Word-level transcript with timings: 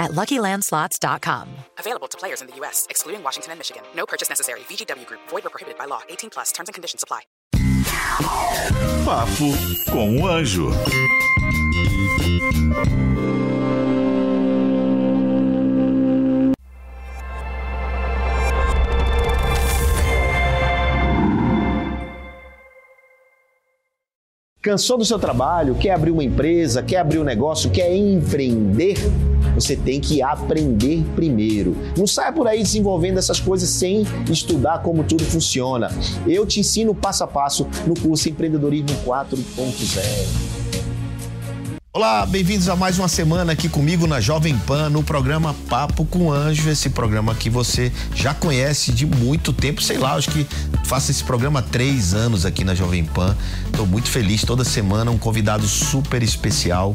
at 0.00 0.10
LuckyLandSlots.com. 0.12 1.48
Available 1.78 2.08
to 2.08 2.18
players 2.18 2.40
in 2.40 2.48
the 2.48 2.56
U.S., 2.56 2.86
excluding 2.90 3.22
Washington 3.22 3.52
and 3.52 3.60
Michigan. 3.60 3.82
No 3.94 4.06
purchase 4.06 4.28
necessary. 4.28 4.60
VGW 4.60 5.06
Group. 5.06 5.20
Void 5.28 5.46
or 5.46 5.50
prohibited 5.50 5.78
by 5.78 5.84
law. 5.84 6.00
18 6.08 6.30
plus. 6.30 6.50
Terms 6.50 6.68
and 6.68 6.74
conditions 6.74 7.04
apply. 7.04 7.20
Papo 9.04 9.52
com 9.90 10.20
o 10.20 10.26
Anjo. 10.26 10.70
Cansou 24.62 24.98
do 24.98 25.04
seu 25.06 25.18
trabalho? 25.18 25.74
Quer 25.74 25.92
abrir 25.92 26.10
uma 26.10 26.22
empresa? 26.22 26.82
Quer 26.82 26.98
abrir 26.98 27.18
um 27.18 27.24
negócio? 27.24 27.70
Quer 27.70 27.94
empreender? 27.94 28.94
Você 29.54 29.76
tem 29.76 30.00
que 30.00 30.22
aprender 30.22 31.04
primeiro. 31.14 31.76
Não 31.96 32.06
saia 32.06 32.32
por 32.32 32.46
aí 32.46 32.62
desenvolvendo 32.62 33.18
essas 33.18 33.40
coisas 33.40 33.68
sem 33.68 34.06
estudar 34.30 34.82
como 34.82 35.02
tudo 35.04 35.24
funciona. 35.24 35.90
Eu 36.26 36.46
te 36.46 36.60
ensino 36.60 36.94
passo 36.94 37.24
a 37.24 37.26
passo 37.26 37.66
no 37.86 37.98
curso 37.98 38.28
Empreendedorismo 38.28 38.96
4.0. 39.04 40.50
Olá, 41.92 42.24
bem-vindos 42.24 42.68
a 42.68 42.76
mais 42.76 43.00
uma 43.00 43.08
semana 43.08 43.50
aqui 43.50 43.68
comigo 43.68 44.06
na 44.06 44.20
Jovem 44.20 44.56
Pan, 44.58 44.88
no 44.88 45.02
programa 45.02 45.56
Papo 45.68 46.04
com 46.04 46.30
Anjo, 46.32 46.70
esse 46.70 46.88
programa 46.88 47.34
que 47.34 47.50
você 47.50 47.90
já 48.14 48.32
conhece 48.32 48.92
de 48.92 49.04
muito 49.04 49.52
tempo, 49.52 49.82
sei 49.82 49.98
lá, 49.98 50.14
acho 50.14 50.30
que 50.30 50.46
faço 50.84 51.10
esse 51.10 51.24
programa 51.24 51.58
há 51.58 51.62
três 51.62 52.14
anos 52.14 52.46
aqui 52.46 52.62
na 52.62 52.76
Jovem 52.76 53.04
Pan. 53.04 53.36
Estou 53.66 53.88
muito 53.88 54.08
feliz, 54.08 54.44
toda 54.44 54.62
semana 54.62 55.10
um 55.10 55.18
convidado 55.18 55.66
super 55.66 56.22
especial 56.22 56.94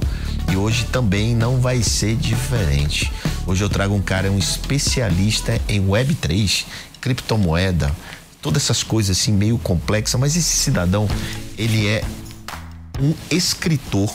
e 0.52 0.56
hoje 0.56 0.86
também 0.86 1.36
não 1.36 1.60
vai 1.60 1.82
ser 1.84 2.16
diferente. 2.16 3.12
Hoje 3.46 3.64
eu 3.64 3.70
trago 3.70 3.94
um 3.94 4.02
cara, 4.02 4.32
um 4.32 4.38
especialista 4.38 5.60
em 5.68 5.86
Web3, 5.86 6.66
criptomoeda, 7.02 7.96
todas 8.42 8.64
essas 8.64 8.84
coisas 8.84 9.18
assim 9.18 9.32
meio 9.32 9.58
complexas, 9.58 10.20
mas 10.20 10.36
esse 10.36 10.58
cidadão, 10.58 11.08
ele 11.58 11.88
é 11.88 12.04
um 13.00 13.14
escritor 13.30 14.10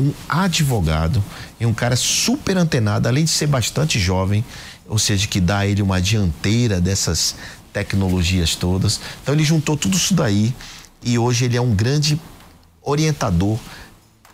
um 0.00 0.12
advogado 0.28 1.22
e 1.60 1.66
um 1.66 1.74
cara 1.74 1.94
super 1.94 2.56
antenado, 2.56 3.06
além 3.06 3.24
de 3.24 3.30
ser 3.30 3.46
bastante 3.46 3.98
jovem, 3.98 4.44
ou 4.88 4.98
seja, 4.98 5.26
que 5.26 5.40
dá 5.40 5.58
a 5.58 5.66
ele 5.66 5.82
uma 5.82 6.00
dianteira 6.00 6.80
dessas 6.80 7.36
tecnologias 7.72 8.56
todas. 8.56 9.00
Então 9.22 9.34
ele 9.34 9.44
juntou 9.44 9.76
tudo 9.76 9.96
isso 9.96 10.14
daí 10.14 10.54
e 11.02 11.18
hoje 11.18 11.44
ele 11.44 11.56
é 11.56 11.60
um 11.60 11.74
grande 11.74 12.20
orientador, 12.82 13.58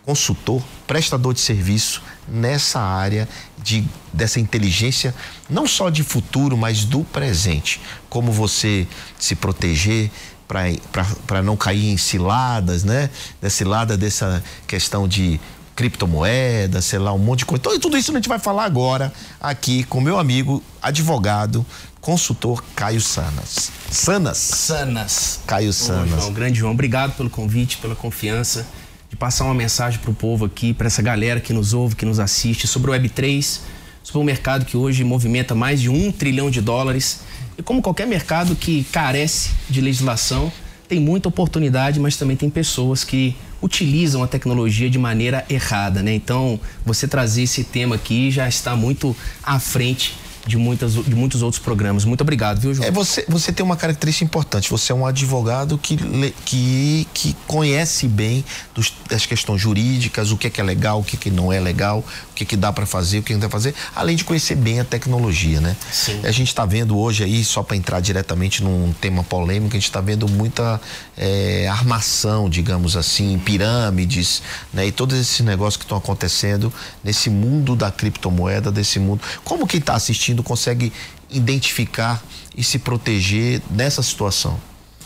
consultor, 0.07 0.63
prestador 0.87 1.33
de 1.33 1.41
serviço 1.41 2.01
nessa 2.25 2.79
área 2.79 3.27
de 3.61 3.83
dessa 4.13 4.39
inteligência 4.39 5.13
não 5.49 5.67
só 5.67 5.89
de 5.89 6.01
futuro, 6.01 6.55
mas 6.55 6.85
do 6.85 7.03
presente. 7.03 7.81
Como 8.09 8.31
você 8.31 8.87
se 9.19 9.35
proteger, 9.35 10.09
para 10.47 11.43
não 11.43 11.57
cair 11.57 11.89
em 11.89 11.97
ciladas, 11.97 12.85
né? 12.85 13.09
Da 13.41 13.49
cilada 13.49 13.97
dessa 13.97 14.41
questão 14.65 15.09
de 15.09 15.41
criptomoeda, 15.75 16.81
sei 16.81 16.99
lá, 16.99 17.11
um 17.11 17.19
monte 17.19 17.39
de 17.39 17.45
coisa. 17.45 17.59
Então, 17.59 17.77
tudo 17.77 17.97
isso 17.97 18.09
a 18.11 18.15
gente 18.15 18.29
vai 18.29 18.39
falar 18.39 18.63
agora 18.63 19.13
aqui 19.41 19.83
com 19.83 19.99
meu 19.99 20.17
amigo, 20.17 20.63
advogado, 20.81 21.65
consultor 21.99 22.63
Caio 22.73 23.01
Sanas. 23.01 23.69
Sanas? 23.91 24.37
Sanas. 24.37 25.41
Caio 25.45 25.73
Sanas. 25.73 26.21
João, 26.21 26.31
grande 26.31 26.59
João, 26.59 26.71
obrigado 26.71 27.11
pelo 27.17 27.29
convite, 27.29 27.75
pela 27.77 27.93
confiança 27.93 28.65
de 29.09 29.15
passar 29.15 29.45
uma 29.45 29.53
mensagem 29.53 29.99
para 29.99 30.11
o 30.11 30.13
povo 30.13 30.45
aqui, 30.45 30.73
para 30.73 30.87
essa 30.87 31.01
galera 31.01 31.39
que 31.39 31.53
nos 31.53 31.73
ouve, 31.73 31.95
que 31.95 32.05
nos 32.05 32.19
assiste, 32.19 32.67
sobre 32.67 32.91
o 32.91 32.93
Web3, 32.93 33.59
sobre 34.03 34.19
um 34.21 34.23
mercado 34.23 34.65
que 34.65 34.75
hoje 34.75 35.03
movimenta 35.03 35.55
mais 35.55 35.81
de 35.81 35.89
um 35.89 36.11
trilhão 36.11 36.49
de 36.49 36.61
dólares. 36.61 37.21
E 37.57 37.63
como 37.63 37.81
qualquer 37.81 38.07
mercado 38.07 38.55
que 38.55 38.83
carece 38.91 39.51
de 39.69 39.81
legislação, 39.81 40.51
tem 40.87 40.99
muita 40.99 41.27
oportunidade, 41.27 41.99
mas 41.99 42.15
também 42.15 42.37
tem 42.37 42.49
pessoas 42.49 43.03
que 43.03 43.35
utilizam 43.61 44.23
a 44.23 44.27
tecnologia 44.27 44.89
de 44.89 44.97
maneira 44.97 45.45
errada, 45.49 46.01
né? 46.01 46.13
Então, 46.13 46.59
você 46.85 47.07
trazer 47.07 47.43
esse 47.43 47.63
tema 47.63 47.95
aqui 47.95 48.31
já 48.31 48.47
está 48.47 48.75
muito 48.75 49.15
à 49.43 49.59
frente 49.59 50.15
de, 50.47 50.57
muitas, 50.57 50.93
de 50.93 51.13
muitos 51.13 51.41
outros 51.41 51.61
programas. 51.61 52.05
Muito 52.05 52.21
obrigado, 52.21 52.59
viu, 52.59 52.73
João? 52.73 52.87
É, 52.87 52.91
você, 52.91 53.25
você 53.27 53.51
tem 53.51 53.65
uma 53.65 53.75
característica 53.75 54.23
importante. 54.23 54.69
Você 54.69 54.91
é 54.91 54.95
um 54.95 55.05
advogado 55.05 55.77
que, 55.77 55.97
que, 56.45 57.07
que 57.13 57.35
conhece 57.45 58.07
bem 58.07 58.43
dos, 58.73 58.93
das 59.09 59.25
questões 59.25 59.61
jurídicas, 59.61 60.31
o 60.31 60.37
que 60.37 60.47
é, 60.47 60.49
que 60.49 60.61
é 60.61 60.63
legal, 60.63 61.01
o 61.01 61.03
que, 61.03 61.15
é 61.15 61.19
que 61.19 61.29
não 61.29 61.51
é 61.51 61.59
legal, 61.59 61.99
o 62.31 62.33
que, 62.33 62.43
é 62.43 62.45
que 62.45 62.55
dá 62.55 62.71
para 62.71 62.85
fazer, 62.85 63.19
o 63.19 63.23
que 63.23 63.33
não 63.33 63.39
dá 63.39 63.49
para 63.49 63.59
fazer, 63.59 63.75
além 63.95 64.15
de 64.15 64.23
conhecer 64.23 64.55
bem 64.55 64.79
a 64.79 64.85
tecnologia, 64.85 65.59
né? 65.59 65.75
Sim. 65.91 66.21
A 66.23 66.31
gente 66.31 66.47
está 66.47 66.65
vendo 66.65 66.97
hoje 66.97 67.23
aí, 67.23 67.43
só 67.43 67.61
para 67.61 67.75
entrar 67.75 67.99
diretamente 67.99 68.63
num 68.63 68.93
tema 69.01 69.23
polêmico, 69.23 69.75
a 69.75 69.79
gente 69.79 69.89
está 69.89 69.99
vendo 69.99 70.27
muita 70.29 70.79
é, 71.17 71.67
armação, 71.67 72.49
digamos 72.49 72.95
assim, 72.95 73.37
pirâmides, 73.39 74.41
né? 74.73 74.87
E 74.87 74.91
todos 74.91 75.19
esses 75.19 75.41
negócios 75.41 75.77
que 75.77 75.83
estão 75.83 75.97
acontecendo 75.97 76.71
nesse 77.03 77.29
mundo 77.29 77.75
da 77.75 77.91
criptomoeda, 77.91 78.71
desse 78.71 78.99
mundo. 78.99 79.21
Como 79.43 79.67
quem 79.67 79.79
está 79.79 79.93
assistindo 79.93 80.36
consegue 80.43 80.91
identificar 81.29 82.23
e 82.55 82.63
se 82.63 82.79
proteger 82.79 83.61
nessa 83.69 84.01
situação? 84.01 84.59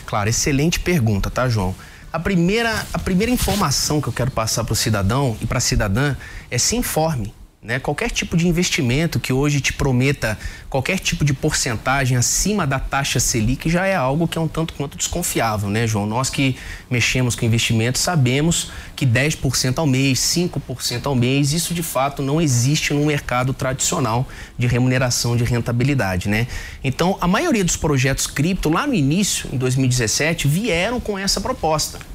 Claro, 0.05 0.29
excelente 0.29 0.79
pergunta, 0.79 1.29
tá, 1.29 1.47
João? 1.47 1.75
A 2.11 2.19
primeira, 2.19 2.85
a 2.93 2.99
primeira 2.99 3.31
informação 3.31 4.01
que 4.01 4.07
eu 4.07 4.13
quero 4.13 4.31
passar 4.31 4.63
para 4.63 4.73
o 4.73 4.75
cidadão 4.75 5.37
e 5.41 5.45
para 5.45 5.59
a 5.59 5.61
cidadã 5.61 6.15
é 6.49 6.57
se 6.57 6.75
informe 6.75 7.33
né? 7.63 7.77
Qualquer 7.77 8.09
tipo 8.09 8.35
de 8.35 8.47
investimento 8.47 9.19
que 9.19 9.31
hoje 9.31 9.61
te 9.61 9.72
prometa 9.72 10.38
qualquer 10.67 10.97
tipo 10.97 11.23
de 11.23 11.31
porcentagem 11.31 12.17
acima 12.17 12.66
da 12.66 12.79
taxa 12.79 13.19
Selic 13.19 13.69
já 13.69 13.85
é 13.85 13.95
algo 13.95 14.27
que 14.27 14.35
é 14.35 14.41
um 14.41 14.47
tanto 14.47 14.73
quanto 14.73 14.97
desconfiável, 14.97 15.69
né, 15.69 15.85
João? 15.85 16.07
Nós 16.07 16.29
que 16.29 16.55
mexemos 16.89 17.35
com 17.35 17.45
investimentos 17.45 18.01
sabemos 18.01 18.72
que 18.95 19.05
10% 19.05 19.77
ao 19.77 19.85
mês, 19.85 20.19
5% 20.19 21.05
ao 21.05 21.13
mês, 21.13 21.53
isso 21.53 21.73
de 21.73 21.83
fato 21.83 22.23
não 22.23 22.41
existe 22.41 22.94
no 22.95 23.05
mercado 23.05 23.53
tradicional 23.53 24.28
de 24.57 24.66
remuneração 24.66 25.38
de 25.38 25.43
rentabilidade, 25.43 26.29
né? 26.29 26.47
Então, 26.83 27.16
a 27.22 27.28
maioria 27.28 27.63
dos 27.63 27.78
projetos 27.78 28.25
cripto 28.25 28.69
lá 28.69 28.88
no 28.88 28.95
início, 28.95 29.47
em 29.53 29.57
2017, 29.57 30.47
vieram 30.47 30.99
com 30.99 31.17
essa 31.17 31.39
proposta 31.39 32.10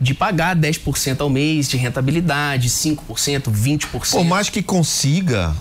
de 0.00 0.14
pagar 0.14 0.54
10% 0.56 1.20
ao 1.20 1.28
mês 1.28 1.68
de 1.68 1.76
rentabilidade, 1.76 2.68
5%, 2.68 3.50
20%. 3.50 4.10
Por 4.12 4.24
mais 4.24 4.48
que 4.48 4.62
consiga, 4.62 5.56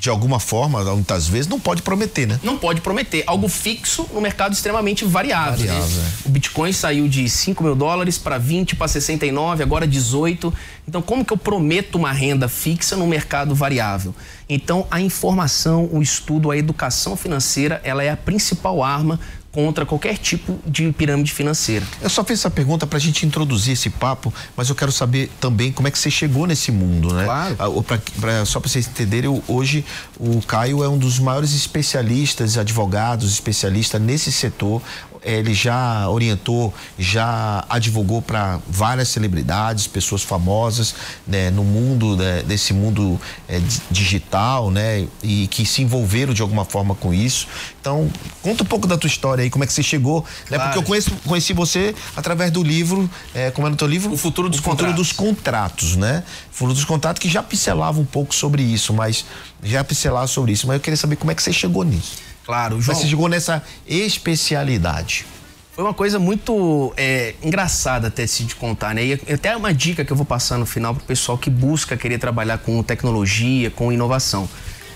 de 0.00 0.08
alguma 0.08 0.38
forma, 0.38 0.82
muitas 0.94 1.26
vezes, 1.26 1.48
não 1.48 1.58
pode 1.58 1.82
prometer, 1.82 2.26
né? 2.26 2.38
Não 2.42 2.56
pode 2.56 2.80
prometer. 2.80 3.24
Algo 3.26 3.48
fixo 3.48 4.08
no 4.14 4.20
mercado 4.20 4.52
extremamente 4.52 5.04
variável. 5.04 5.66
variável 5.66 5.96
né? 5.96 6.10
é. 6.24 6.28
O 6.28 6.30
Bitcoin 6.30 6.72
saiu 6.72 7.08
de 7.08 7.28
5 7.28 7.64
mil 7.64 7.74
dólares 7.74 8.16
para 8.16 8.38
20, 8.38 8.76
para 8.76 8.86
69, 8.86 9.62
agora 9.62 9.86
18. 9.88 10.54
Então, 10.86 11.02
como 11.02 11.24
que 11.24 11.32
eu 11.32 11.36
prometo 11.36 11.96
uma 11.96 12.12
renda 12.12 12.48
fixa 12.48 12.96
no 12.96 13.08
mercado 13.08 13.56
variável? 13.56 14.14
Então, 14.48 14.86
a 14.90 15.00
informação, 15.00 15.88
o 15.92 16.00
estudo, 16.00 16.50
a 16.50 16.56
educação 16.56 17.16
financeira, 17.16 17.80
ela 17.82 18.04
é 18.04 18.10
a 18.10 18.16
principal 18.16 18.82
arma 18.84 19.18
contra 19.52 19.84
qualquer 19.84 20.16
tipo 20.16 20.58
de 20.64 20.92
pirâmide 20.92 21.32
financeira. 21.32 21.84
Eu 22.00 22.08
só 22.08 22.24
fiz 22.24 22.38
essa 22.40 22.50
pergunta 22.50 22.86
para 22.86 22.96
a 22.96 23.00
gente 23.00 23.26
introduzir 23.26 23.72
esse 23.72 23.90
papo, 23.90 24.32
mas 24.56 24.68
eu 24.68 24.74
quero 24.74 24.92
saber 24.92 25.30
também 25.40 25.72
como 25.72 25.88
é 25.88 25.90
que 25.90 25.98
você 25.98 26.10
chegou 26.10 26.46
nesse 26.46 26.70
mundo, 26.70 27.12
né? 27.12 27.24
Claro. 27.24 27.56
Ah, 27.58 27.82
pra, 27.82 27.98
pra, 28.20 28.44
só 28.44 28.60
para 28.60 28.68
vocês 28.68 28.86
entenderem, 28.86 29.42
hoje 29.48 29.84
o 30.18 30.40
Caio 30.42 30.84
é 30.84 30.88
um 30.88 30.98
dos 30.98 31.18
maiores 31.18 31.52
especialistas, 31.54 32.56
advogados, 32.56 33.32
especialistas 33.32 34.00
nesse 34.00 34.30
setor 34.30 34.80
ele 35.22 35.52
já 35.54 36.08
orientou, 36.08 36.72
já 36.98 37.64
advogou 37.68 38.22
para 38.22 38.58
várias 38.66 39.08
celebridades, 39.08 39.86
pessoas 39.86 40.22
famosas 40.22 40.94
né, 41.26 41.50
no 41.50 41.64
mundo, 41.64 42.16
né, 42.16 42.42
desse 42.42 42.72
mundo 42.72 43.20
é, 43.48 43.60
digital, 43.90 44.70
né? 44.70 45.06
E 45.22 45.46
que 45.48 45.64
se 45.66 45.82
envolveram 45.82 46.32
de 46.32 46.42
alguma 46.42 46.64
forma 46.64 46.94
com 46.94 47.12
isso. 47.12 47.46
Então, 47.80 48.10
conta 48.42 48.62
um 48.62 48.66
pouco 48.66 48.86
da 48.86 48.96
tua 48.96 49.08
história 49.08 49.42
aí, 49.42 49.50
como 49.50 49.64
é 49.64 49.66
que 49.66 49.72
você 49.72 49.82
chegou, 49.82 50.22
claro. 50.22 50.50
né? 50.50 50.58
Porque 50.64 50.78
eu 50.78 50.82
conheço, 50.82 51.10
conheci 51.26 51.52
você 51.52 51.94
através 52.16 52.50
do 52.50 52.62
livro, 52.62 53.08
é, 53.34 53.50
como 53.50 53.66
é 53.66 53.70
no 53.70 53.76
teu 53.76 53.88
livro? 53.88 54.12
O 54.12 54.16
Futuro 54.16 54.48
dos 54.48 54.60
o 54.60 54.62
Contratos. 54.62 54.86
Futuro 54.86 55.04
dos 55.04 55.12
Contratos, 55.12 55.96
né? 55.96 56.22
O 56.50 56.54
Futuro 56.54 56.74
dos 56.74 56.84
Contratos 56.84 57.20
que 57.20 57.28
já 57.28 57.42
pincelava 57.42 58.00
um 58.00 58.04
pouco 58.04 58.34
sobre 58.34 58.62
isso, 58.62 58.92
mas 58.92 59.24
já 59.62 59.84
pincelava 59.84 60.26
sobre 60.26 60.52
isso, 60.52 60.66
mas 60.66 60.74
eu 60.74 60.80
queria 60.80 60.96
saber 60.96 61.16
como 61.16 61.30
é 61.30 61.34
que 61.34 61.42
você 61.42 61.52
chegou 61.52 61.84
nisso. 61.84 62.29
Claro, 62.44 62.80
João. 62.80 62.96
Você 62.96 63.06
chegou 63.06 63.28
nessa 63.28 63.62
especialidade. 63.86 65.26
Foi 65.72 65.84
uma 65.84 65.94
coisa 65.94 66.18
muito 66.18 66.92
é, 66.96 67.34
engraçada 67.42 68.08
até 68.08 68.26
se 68.26 68.44
de 68.44 68.54
contar, 68.54 68.94
né? 68.94 69.04
E 69.04 69.12
até 69.32 69.56
uma 69.56 69.72
dica 69.72 70.04
que 70.04 70.12
eu 70.12 70.16
vou 70.16 70.26
passar 70.26 70.58
no 70.58 70.66
final 70.66 70.94
pro 70.94 71.04
pessoal 71.04 71.38
que 71.38 71.48
busca 71.48 71.96
querer 71.96 72.18
trabalhar 72.18 72.58
com 72.58 72.82
tecnologia, 72.82 73.70
com 73.70 73.92
inovação. 73.92 74.48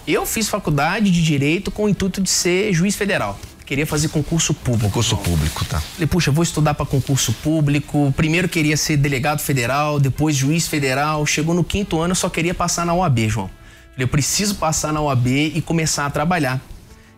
Eu 0.07 0.27
fiz 0.27 0.49
faculdade 0.49 1.11
de 1.11 1.23
Direito 1.23 1.71
com 1.71 1.85
o 1.85 1.89
intuito 1.89 2.21
de 2.21 2.29
ser 2.29 2.73
juiz 2.73 2.95
federal. 2.97 3.39
Queria 3.65 3.87
fazer 3.87 4.09
concurso 4.09 4.53
público. 4.53 4.89
Concurso 4.89 5.17
público, 5.17 5.65
tá. 5.65 5.81
Falei, 5.81 6.07
puxa, 6.07 6.31
vou 6.31 6.43
estudar 6.43 6.75
para 6.75 6.85
concurso 6.85 7.33
público. 7.33 8.13
Primeiro 8.15 8.47
queria 8.47 8.77
ser 8.77 8.99
delegado 8.99 9.41
federal, 9.41 9.99
depois 9.99 10.37
juiz 10.37 10.69
federal. 10.69 11.25
Chegou 11.25 11.55
no 11.55 11.65
quinto 11.65 11.99
ano, 11.99 12.13
eu 12.13 12.17
só 12.17 12.29
queria 12.29 12.53
passar 12.53 12.85
na 12.85 12.93
OAB, 12.93 13.27
João. 13.27 13.49
Falei, 13.93 14.05
eu 14.05 14.09
preciso 14.09 14.57
passar 14.57 14.93
na 14.93 15.01
OAB 15.01 15.29
e 15.29 15.63
começar 15.63 16.05
a 16.05 16.11
trabalhar. 16.11 16.61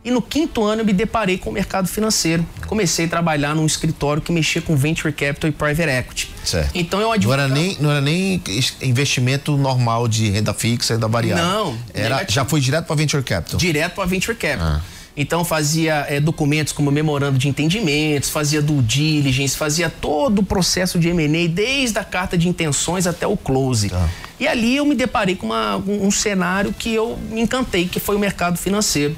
E 0.06 0.10
no 0.12 0.22
quinto 0.22 0.62
ano 0.62 0.82
eu 0.82 0.86
me 0.86 0.92
deparei 0.92 1.36
com 1.36 1.50
o 1.50 1.52
mercado 1.52 1.88
financeiro. 1.88 2.46
Comecei 2.68 3.06
a 3.06 3.08
trabalhar 3.08 3.56
num 3.56 3.66
escritório 3.66 4.22
que 4.22 4.30
mexia 4.30 4.62
com 4.62 4.76
venture 4.76 5.12
capital 5.12 5.50
e 5.50 5.52
private 5.52 5.90
equity. 5.90 6.30
Certo. 6.44 6.70
Então 6.76 7.00
eu 7.00 7.12
Não 7.20 7.32
era 7.32 7.48
nem, 7.48 7.76
não 7.80 7.90
era 7.90 8.00
nem 8.00 8.40
investimento 8.80 9.56
normal 9.56 10.06
de 10.06 10.30
renda 10.30 10.54
fixa, 10.54 10.94
renda 10.94 11.08
variável. 11.08 11.44
Não. 11.44 11.78
Era, 11.92 12.24
já 12.28 12.44
foi 12.44 12.60
direto 12.60 12.86
para 12.86 12.94
venture 12.94 13.20
capital. 13.22 13.58
Direto 13.58 13.94
para 13.96 14.04
venture 14.04 14.36
capital. 14.36 14.64
Ah. 14.76 14.80
Então 15.16 15.44
fazia 15.44 16.06
é, 16.08 16.20
documentos 16.20 16.72
como 16.72 16.90
memorando 16.92 17.36
de 17.38 17.48
entendimentos, 17.48 18.28
fazia 18.30 18.62
due 18.62 18.82
diligence, 18.82 19.56
fazia 19.56 19.88
todo 19.90 20.38
o 20.40 20.42
processo 20.44 21.00
de 21.00 21.08
M&A, 21.08 21.48
desde 21.48 21.98
a 21.98 22.04
carta 22.04 22.38
de 22.38 22.48
intenções 22.48 23.06
até 23.08 23.26
o 23.26 23.36
close. 23.36 23.88
Tá. 23.88 24.08
E 24.38 24.46
ali 24.46 24.76
eu 24.76 24.84
me 24.84 24.94
deparei 24.94 25.34
com 25.34 25.46
uma- 25.46 25.78
um, 25.78 26.06
um 26.06 26.10
cenário 26.12 26.72
que 26.78 26.94
eu 26.94 27.18
me 27.30 27.40
encantei, 27.40 27.88
que 27.88 27.98
foi 27.98 28.14
o 28.14 28.18
mercado 28.20 28.56
financeiro. 28.58 29.16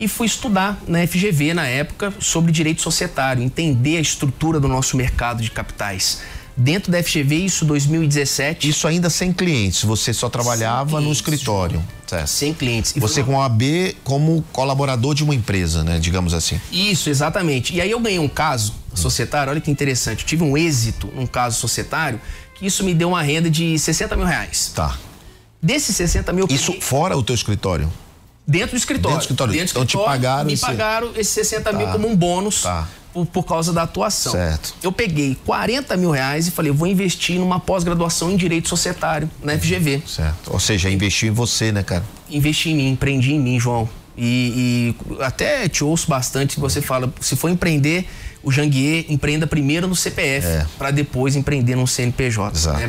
E 0.00 0.08
fui 0.08 0.26
estudar 0.26 0.80
na 0.88 1.06
FGV 1.06 1.52
na 1.52 1.66
época 1.66 2.12
sobre 2.18 2.50
direito 2.50 2.80
societário, 2.80 3.42
entender 3.42 3.98
a 3.98 4.00
estrutura 4.00 4.58
do 4.58 4.66
nosso 4.66 4.96
mercado 4.96 5.42
de 5.42 5.50
capitais. 5.50 6.22
Dentro 6.56 6.90
da 6.90 7.02
FGV, 7.02 7.36
isso 7.36 7.64
2017, 7.64 8.68
Isso 8.68 8.88
ainda 8.88 9.08
sem 9.08 9.32
clientes, 9.32 9.84
você 9.84 10.12
só 10.12 10.28
trabalhava 10.28 10.92
no 10.96 11.02
clientes, 11.02 11.18
escritório. 11.18 11.82
Certo. 12.06 12.26
sem 12.26 12.52
clientes. 12.52 12.96
E 12.96 13.00
Você 13.00 13.22
foi 13.22 13.32
com 13.32 13.40
a 13.40 13.44
AB 13.44 13.96
como 14.02 14.42
colaborador 14.52 15.14
de 15.14 15.22
uma 15.22 15.34
empresa, 15.34 15.84
né? 15.84 15.98
Digamos 15.98 16.34
assim. 16.34 16.60
Isso, 16.72 17.08
exatamente. 17.08 17.74
E 17.74 17.80
aí 17.80 17.90
eu 17.90 18.00
ganhei 18.00 18.18
um 18.18 18.28
caso 18.28 18.74
societário, 18.94 19.52
olha 19.52 19.60
que 19.60 19.70
interessante. 19.70 20.20
Eu 20.22 20.26
tive 20.26 20.42
um 20.42 20.56
êxito 20.56 21.06
num 21.14 21.26
caso 21.26 21.60
societário 21.60 22.20
que 22.56 22.66
isso 22.66 22.82
me 22.84 22.94
deu 22.94 23.10
uma 23.10 23.22
renda 23.22 23.48
de 23.48 23.78
60 23.78 24.16
mil 24.16 24.26
reais. 24.26 24.72
Tá. 24.74 24.98
Desses 25.62 25.94
60 25.94 26.32
mil. 26.32 26.46
Isso 26.50 26.74
fora 26.80 27.16
o 27.16 27.22
teu 27.22 27.34
escritório. 27.34 27.90
Dentro 28.50 28.70
do 28.72 28.76
escritório. 28.76 29.16
Dentro 29.18 29.34
do 29.34 29.52
escritório. 29.54 29.62
Então 29.62 29.86
te 29.86 29.96
pagaram 29.96 30.44
Me 30.46 30.52
esse- 30.54 30.66
pagaram 30.66 31.10
esses 31.16 31.28
60 31.28 31.72
mil 31.72 31.86
Tá. 31.86 31.92
como 31.92 32.08
um 32.08 32.16
bônus. 32.16 32.62
Tá. 32.62 32.86
Por, 33.12 33.26
por 33.26 33.42
causa 33.44 33.72
da 33.72 33.82
atuação. 33.82 34.30
Certo. 34.30 34.72
Eu 34.82 34.92
peguei 34.92 35.36
40 35.44 35.96
mil 35.96 36.12
reais 36.12 36.46
e 36.46 36.52
falei, 36.52 36.70
vou 36.70 36.86
investir 36.86 37.40
numa 37.40 37.58
pós-graduação 37.58 38.30
em 38.30 38.36
Direito 38.36 38.68
Societário, 38.68 39.28
na 39.42 39.58
FGV. 39.58 40.00
Certo. 40.06 40.52
Ou 40.52 40.60
seja, 40.60 40.88
investiu 40.88 41.28
em 41.28 41.32
você, 41.32 41.72
né, 41.72 41.82
cara? 41.82 42.04
investi 42.30 42.70
em 42.70 42.76
mim, 42.76 42.90
empreendi 42.90 43.32
em 43.32 43.40
mim, 43.40 43.58
João. 43.58 43.88
E, 44.16 44.94
e 45.18 45.22
até 45.24 45.68
te 45.68 45.82
ouço 45.82 46.08
bastante 46.08 46.54
que 46.54 46.60
você 46.60 46.80
fala, 46.80 47.12
se 47.20 47.34
for 47.34 47.48
empreender, 47.48 48.06
o 48.44 48.52
Janguier 48.52 49.04
empreenda 49.08 49.44
primeiro 49.44 49.88
no 49.88 49.96
CPF, 49.96 50.46
É. 50.46 50.66
para 50.78 50.92
depois 50.92 51.34
empreender 51.34 51.74
no 51.74 51.88
CNPJ. 51.88 52.56
Exato. 52.56 52.78
né? 52.78 52.88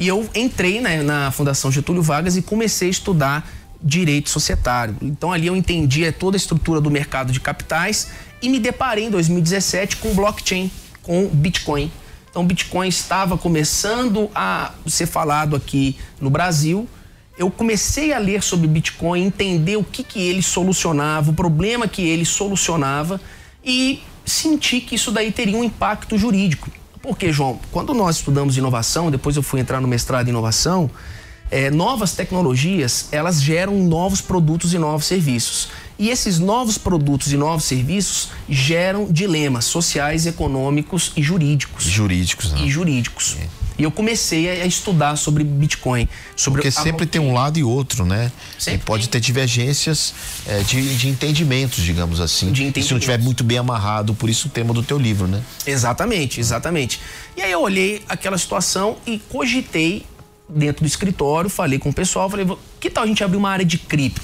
E 0.00 0.08
eu 0.08 0.26
entrei 0.34 0.80
né, 0.80 1.02
na 1.02 1.30
Fundação 1.30 1.70
Getúlio 1.70 2.02
Vargas 2.02 2.36
e 2.38 2.42
comecei 2.42 2.88
a 2.88 2.90
estudar 2.90 3.46
direito 3.82 4.30
societário. 4.30 4.96
Então 5.02 5.32
ali 5.32 5.46
eu 5.46 5.56
entendia 5.56 6.12
toda 6.12 6.36
a 6.36 6.38
estrutura 6.38 6.80
do 6.80 6.90
mercado 6.90 7.32
de 7.32 7.40
capitais 7.40 8.08
e 8.40 8.48
me 8.48 8.58
deparei 8.58 9.04
em 9.04 9.10
2017 9.10 9.96
com 9.96 10.14
blockchain, 10.14 10.70
com 11.02 11.26
Bitcoin. 11.28 11.90
Então 12.30 12.46
Bitcoin 12.46 12.88
estava 12.88 13.36
começando 13.36 14.30
a 14.34 14.72
ser 14.86 15.06
falado 15.06 15.56
aqui 15.56 15.96
no 16.20 16.30
Brasil. 16.30 16.88
Eu 17.36 17.50
comecei 17.50 18.12
a 18.12 18.18
ler 18.18 18.42
sobre 18.42 18.66
Bitcoin, 18.66 19.24
entender 19.24 19.76
o 19.76 19.84
que, 19.84 20.02
que 20.02 20.20
ele 20.20 20.42
solucionava, 20.42 21.30
o 21.30 21.34
problema 21.34 21.88
que 21.88 22.02
ele 22.02 22.24
solucionava 22.24 23.20
e 23.64 24.02
senti 24.24 24.80
que 24.80 24.94
isso 24.94 25.10
daí 25.10 25.32
teria 25.32 25.56
um 25.56 25.64
impacto 25.64 26.16
jurídico. 26.16 26.70
Porque, 27.02 27.32
João, 27.32 27.58
quando 27.72 27.92
nós 27.92 28.16
estudamos 28.16 28.56
inovação, 28.56 29.10
depois 29.10 29.36
eu 29.36 29.42
fui 29.42 29.60
entrar 29.60 29.80
no 29.80 29.88
mestrado 29.88 30.28
em 30.28 30.30
inovação, 30.30 30.88
é, 31.52 31.70
novas 31.70 32.12
tecnologias, 32.12 33.08
elas 33.12 33.42
geram 33.42 33.74
novos 33.84 34.22
produtos 34.22 34.72
e 34.72 34.78
novos 34.78 35.04
serviços. 35.04 35.68
E 35.98 36.08
esses 36.08 36.38
novos 36.38 36.78
produtos 36.78 37.30
e 37.30 37.36
novos 37.36 37.64
serviços 37.64 38.30
geram 38.48 39.06
dilemas 39.12 39.66
sociais, 39.66 40.24
econômicos 40.24 41.12
e 41.14 41.22
jurídicos. 41.22 41.84
Jurídicos, 41.84 42.52
né? 42.52 42.62
E 42.62 42.70
jurídicos. 42.70 43.36
E 43.78 43.82
eu 43.84 43.90
comecei 43.90 44.48
a 44.48 44.66
estudar 44.66 45.16
sobre 45.16 45.44
Bitcoin. 45.44 46.08
Sobre 46.36 46.62
Porque 46.62 46.70
sempre 46.70 47.06
tem 47.06 47.20
um 47.20 47.34
lado 47.34 47.58
e 47.58 47.64
outro, 47.64 48.06
né? 48.06 48.32
Sempre 48.58 48.80
e 48.80 48.84
pode 48.84 49.08
tem. 49.08 49.20
ter 49.20 49.26
divergências 49.26 50.14
é, 50.46 50.60
de, 50.60 50.96
de 50.96 51.08
entendimentos, 51.08 51.84
digamos 51.84 52.20
assim. 52.20 52.46
De 52.46 52.52
E 52.52 52.54
se 52.54 52.62
não 52.62 52.68
entendimentos. 52.68 53.02
estiver 53.02 53.18
muito 53.18 53.44
bem 53.44 53.58
amarrado, 53.58 54.14
por 54.14 54.30
isso 54.30 54.48
o 54.48 54.50
tema 54.50 54.72
do 54.72 54.82
teu 54.82 54.98
livro, 54.98 55.26
né? 55.26 55.42
Exatamente, 55.66 56.40
exatamente. 56.40 57.00
E 57.36 57.42
aí 57.42 57.52
eu 57.52 57.60
olhei 57.60 58.02
aquela 58.08 58.38
situação 58.38 58.96
e 59.06 59.18
cogitei 59.18 60.06
dentro 60.54 60.84
do 60.84 60.86
escritório, 60.86 61.48
falei 61.48 61.78
com 61.78 61.90
o 61.90 61.92
pessoal, 61.92 62.28
falei, 62.28 62.46
que 62.80 62.90
tal 62.90 63.04
a 63.04 63.06
gente 63.06 63.22
abrir 63.24 63.36
uma 63.36 63.50
área 63.50 63.64
de 63.64 63.78
cripto? 63.78 64.20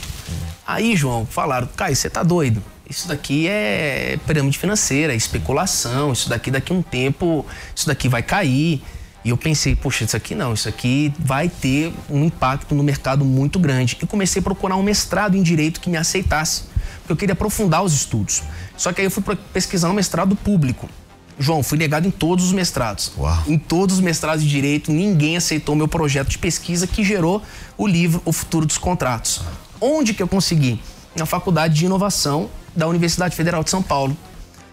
Aí, 0.67 0.95
João, 0.95 1.25
falaram, 1.27 1.69
Caio, 1.77 1.97
você 1.97 2.11
tá 2.11 2.23
doido? 2.23 2.63
Isso 2.89 3.09
daqui 3.09 3.47
é 3.49 4.19
pirâmide 4.27 4.59
financeira, 4.59 5.13
é 5.13 5.17
especulação, 5.17 6.13
isso 6.13 6.29
daqui 6.29 6.51
daqui 6.51 6.73
a 6.73 6.77
um 6.77 6.83
tempo, 6.83 7.45
isso 7.75 7.87
daqui 7.87 8.09
vai 8.09 8.23
cair. 8.23 8.83
E 9.25 9.31
eu 9.31 9.37
pensei, 9.37 9.75
poxa, 9.75 10.05
isso 10.05 10.17
aqui 10.17 10.35
não, 10.35 10.55
isso 10.55 10.69
aqui 10.69 11.13
vai 11.19 11.49
ter 11.49 11.93
um 12.09 12.25
impacto 12.25 12.75
no 12.75 12.83
mercado 12.83 13.25
muito 13.25 13.59
grande. 13.59 13.97
E 14.01 14.07
comecei 14.07 14.41
a 14.41 14.43
procurar 14.43 14.77
um 14.77 14.83
mestrado 14.83 15.37
em 15.37 15.43
direito 15.43 15.81
que 15.81 15.91
me 15.91 15.97
aceitasse, 15.97 16.63
porque 17.01 17.13
eu 17.13 17.17
queria 17.17 17.33
aprofundar 17.35 17.83
os 17.83 17.93
estudos. 17.93 18.43
Só 18.77 18.93
que 18.93 19.01
aí 19.01 19.07
eu 19.07 19.11
fui 19.11 19.23
pesquisar 19.53 19.91
um 19.91 19.95
mestrado 19.95 20.35
público. 20.37 20.89
João, 21.39 21.63
fui 21.63 21.79
negado 21.79 22.07
em 22.07 22.11
todos 22.11 22.47
os 22.47 22.53
mestrados. 22.53 23.13
Uau. 23.17 23.43
Em 23.47 23.59
todos 23.59 23.97
os 23.97 24.01
mestrados 24.01 24.43
de 24.43 24.51
direito, 24.51 24.93
ninguém 24.93 25.37
aceitou 25.37 25.77
meu 25.77 25.87
projeto 25.87 26.29
de 26.29 26.39
pesquisa 26.39 26.87
que 26.87 27.05
gerou 27.05 27.43
o 27.77 27.87
livro 27.87 28.21
O 28.25 28.33
Futuro 28.33 28.67
dos 28.67 28.79
Contratos. 28.79 29.43
Onde 29.81 30.13
que 30.13 30.23
eu 30.23 30.29
consegui? 30.29 30.81
Na 31.17 31.27
Faculdade 31.27 31.75
de 31.75 31.85
Inovação 31.85 32.51
da 32.75 32.87
Universidade 32.89 33.37
Federal 33.37 33.63
de 33.63 33.71
São 33.71 33.83
Paulo. 33.83 34.17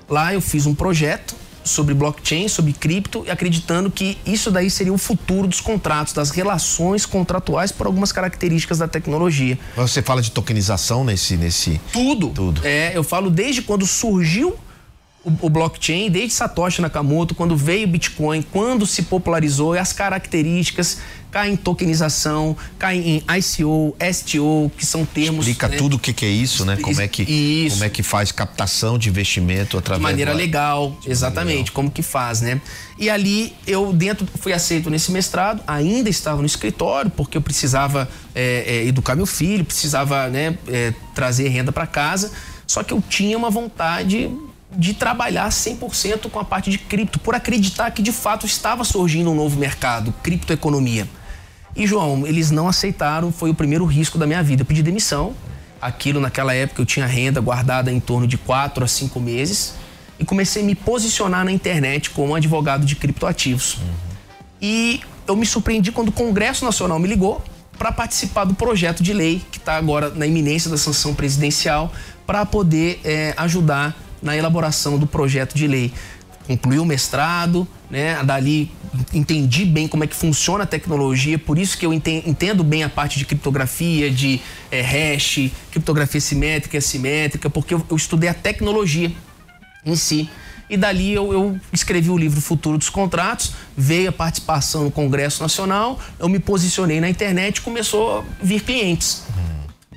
Lá 0.09 0.33
eu 0.33 0.41
fiz 0.41 0.65
um 0.65 0.75
projeto 0.75 1.35
sobre 1.63 1.95
blockchain, 1.95 2.47
sobre 2.47 2.71
cripto, 2.73 3.25
acreditando 3.27 3.89
que 3.89 4.17
isso 4.25 4.51
daí 4.51 4.69
seria 4.69 4.93
o 4.93 4.97
futuro 4.97 5.47
dos 5.47 5.59
contratos, 5.59 6.13
das 6.13 6.29
relações 6.29 7.05
contratuais 7.05 7.71
por 7.71 7.87
algumas 7.87 8.11
características 8.11 8.77
da 8.77 8.87
tecnologia. 8.87 9.57
Você 9.75 10.01
fala 10.01 10.21
de 10.21 10.29
tokenização 10.31 11.03
nesse. 11.03 11.35
nesse... 11.35 11.81
Tudo. 11.91 12.29
Tudo. 12.29 12.61
É, 12.63 12.95
eu 12.95 13.03
falo 13.03 13.31
desde 13.31 13.63
quando 13.63 13.85
surgiu 13.85 14.55
o, 15.25 15.47
o 15.47 15.49
blockchain, 15.49 16.09
desde 16.09 16.33
Satoshi 16.33 16.81
Nakamoto, 16.81 17.33
quando 17.33 17.57
veio 17.57 17.87
o 17.87 17.91
Bitcoin, 17.91 18.43
quando 18.43 18.85
se 18.85 19.03
popularizou, 19.03 19.75
e 19.75 19.79
as 19.79 19.91
características 19.91 20.99
caem 21.35 21.53
em 21.53 21.57
tokenização, 21.57 22.55
caem 22.79 23.17
em 23.27 23.37
ICO, 23.37 23.93
STO, 24.13 24.71
que 24.77 24.85
são 24.85 25.03
termos. 25.05 25.45
Explica 25.45 25.67
né, 25.67 25.75
tudo 25.75 25.97
o 25.97 25.99
que, 25.99 26.13
que 26.13 26.25
é 26.25 26.29
isso, 26.29 26.63
né? 26.63 26.77
Como 26.77 27.01
é 27.01 27.09
que, 27.09 27.23
Isso. 27.23 27.75
como 27.75 27.83
é 27.83 27.89
que 27.89 28.01
faz 28.01 28.31
captação 28.31 28.97
de 28.97 29.09
investimento 29.09 29.77
através 29.77 29.99
de 29.99 30.03
maneira 30.03 30.31
legal, 30.31 30.97
exatamente, 31.05 31.73
como 31.73 31.91
que 31.91 32.01
faz, 32.01 32.39
né? 32.39 32.61
E 32.97 33.09
ali 33.09 33.53
eu 33.67 33.91
dentro 33.91 34.25
fui 34.39 34.53
aceito 34.53 34.89
nesse 34.89 35.11
mestrado, 35.11 35.61
ainda 35.67 36.09
estava 36.09 36.39
no 36.39 36.45
escritório 36.45 37.11
porque 37.11 37.37
eu 37.37 37.41
precisava 37.41 38.07
é, 38.33 38.63
é, 38.65 38.85
educar 38.85 39.13
meu 39.13 39.25
filho, 39.25 39.65
precisava 39.65 40.29
né, 40.29 40.57
é, 40.69 40.93
trazer 41.13 41.49
renda 41.49 41.73
para 41.73 41.85
casa, 41.85 42.31
só 42.65 42.81
que 42.81 42.93
eu 42.93 43.03
tinha 43.09 43.37
uma 43.37 43.49
vontade 43.49 44.31
de 44.75 44.93
trabalhar 44.93 45.49
100% 45.49 46.29
com 46.29 46.39
a 46.39 46.45
parte 46.45 46.69
de 46.69 46.77
cripto, 46.77 47.19
por 47.19 47.35
acreditar 47.35 47.91
que 47.91 48.01
de 48.01 48.11
fato 48.11 48.45
estava 48.45 48.83
surgindo 48.83 49.31
um 49.31 49.35
novo 49.35 49.57
mercado, 49.57 50.13
criptoeconomia. 50.21 51.07
E 51.75 51.85
João, 51.85 52.25
eles 52.25 52.51
não 52.51 52.67
aceitaram, 52.67 53.31
foi 53.31 53.49
o 53.49 53.53
primeiro 53.53 53.85
risco 53.85 54.17
da 54.17 54.25
minha 54.25 54.41
vida. 54.41 54.61
Eu 54.61 54.65
pedi 54.65 54.81
demissão. 54.81 55.33
Aquilo 55.81 56.19
naquela 56.19 56.53
época 56.53 56.81
eu 56.81 56.85
tinha 56.85 57.05
renda 57.05 57.41
guardada 57.41 57.91
em 57.91 57.99
torno 57.99 58.25
de 58.25 58.37
quatro 58.37 58.83
a 58.83 58.87
cinco 58.87 59.19
meses 59.19 59.73
e 60.17 60.23
comecei 60.23 60.63
a 60.63 60.65
me 60.65 60.73
posicionar 60.73 61.43
na 61.43 61.51
internet 61.51 62.09
como 62.11 62.33
advogado 62.33 62.85
de 62.85 62.95
criptoativos. 62.95 63.77
E 64.61 65.01
eu 65.27 65.35
me 65.35 65.45
surpreendi 65.45 65.91
quando 65.91 66.09
o 66.09 66.11
Congresso 66.13 66.63
Nacional 66.63 66.97
me 66.97 67.07
ligou 67.07 67.43
para 67.77 67.91
participar 67.91 68.45
do 68.45 68.53
projeto 68.53 69.03
de 69.03 69.13
lei 69.13 69.41
que 69.51 69.57
está 69.57 69.75
agora 69.75 70.09
na 70.09 70.25
iminência 70.25 70.69
da 70.71 70.77
sanção 70.77 71.13
presidencial 71.13 71.91
para 72.25 72.45
poder 72.45 73.01
eh, 73.03 73.33
ajudar 73.37 73.95
na 74.25 74.35
elaboração 74.35 74.97
do 74.97 75.07
projeto 75.07 75.53
de 75.55 75.67
lei. 75.67 75.93
Concluí 76.47 76.77
o 76.79 76.85
mestrado, 76.85 77.67
né? 77.89 78.21
Dali 78.23 78.71
entendi 79.13 79.65
bem 79.65 79.87
como 79.87 80.03
é 80.03 80.07
que 80.07 80.15
funciona 80.15 80.63
a 80.63 80.67
tecnologia, 80.67 81.37
por 81.39 81.57
isso 81.57 81.77
que 81.77 81.85
eu 81.85 81.93
enten- 81.93 82.23
entendo 82.25 82.63
bem 82.63 82.83
a 82.83 82.89
parte 82.89 83.17
de 83.19 83.25
criptografia, 83.25 84.09
de 84.11 84.39
eh, 84.71 84.81
hash, 84.81 85.51
criptografia 85.71 86.21
simétrica 86.21 86.77
e 86.77 86.79
assimétrica, 86.79 87.49
porque 87.49 87.73
eu, 87.73 87.85
eu 87.89 87.95
estudei 87.95 88.29
a 88.29 88.33
tecnologia 88.33 89.11
em 89.85 89.95
si. 89.95 90.29
e 90.69 90.75
dali 90.77 91.13
eu, 91.13 91.31
eu, 91.31 91.59
escrevi 91.71 92.09
o 92.09 92.17
livro 92.17 92.41
Futuro 92.41 92.77
dos 92.77 92.89
Contratos, 92.89 93.53
veio 93.77 94.09
a 94.09 94.11
participação 94.11 94.85
no 94.85 94.91
Congresso 94.91 95.43
Nacional, 95.43 95.99
eu 96.19 96.27
me 96.27 96.39
posicionei 96.39 96.99
na 96.99 97.07
internet 97.09 97.57
e 97.57 97.61
começou 97.61 98.19
a 98.19 98.23
vir 98.41 98.61
clientes. 98.61 99.24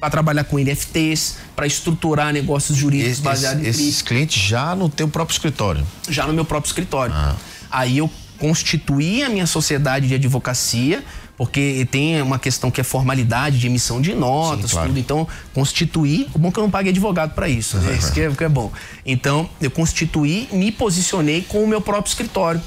Para 0.01 0.11
trabalhar 0.11 0.45
com 0.45 0.59
NFTs, 0.59 1.37
para 1.57 1.67
estruturar 1.67 2.33
negócios 2.33 2.77
jurídicos 2.79 3.21
baseados 3.21 3.65
em 3.65 3.69
Esses 3.69 4.01
clientes 4.01 4.41
já 4.41 4.75
no 4.75 4.89
teu 4.89 5.09
próprio 5.09 5.35
escritório? 5.35 5.85
Já 6.09 6.27
no 6.27 6.33
meu 6.33 6.45
próprio 6.45 6.69
escritório. 6.69 7.15
Ah. 7.15 7.35
Aí 7.71 7.99
eu 7.99 8.11
constituí 8.39 9.23
a 9.23 9.29
minha 9.29 9.47
sociedade 9.47 10.07
de 10.07 10.15
advocacia, 10.15 11.05
porque 11.37 11.87
tem 11.91 12.21
uma 12.23 12.39
questão 12.39 12.71
que 12.71 12.81
é 12.81 12.85
formalidade 12.85 13.59
de 13.59 13.67
emissão 13.67 14.01
de 14.01 14.15
notas, 14.15 14.71
Sim, 14.71 14.77
claro. 14.77 14.89
tudo. 14.89 14.99
Então, 14.99 15.29
constituí. 15.53 16.29
O 16.35 16.39
bom 16.39 16.51
que 16.51 16.59
eu 16.59 16.63
não 16.63 16.71
paguei 16.71 16.91
advogado 16.91 17.35
para 17.35 17.49
isso, 17.49 17.77
né? 17.79 17.97
Isso 17.97 18.13
que 18.13 18.21
é, 18.21 18.31
que 18.31 18.45
é 18.45 18.49
bom. 18.49 18.73
Então, 19.05 19.49
eu 19.61 19.71
constituí, 19.71 20.49
me 20.53 20.73
posicionei 20.73 21.43
com 21.43 21.63
o 21.63 21.69
meu 21.69 21.81
próprio 21.81 22.11
escritório. 22.11 22.61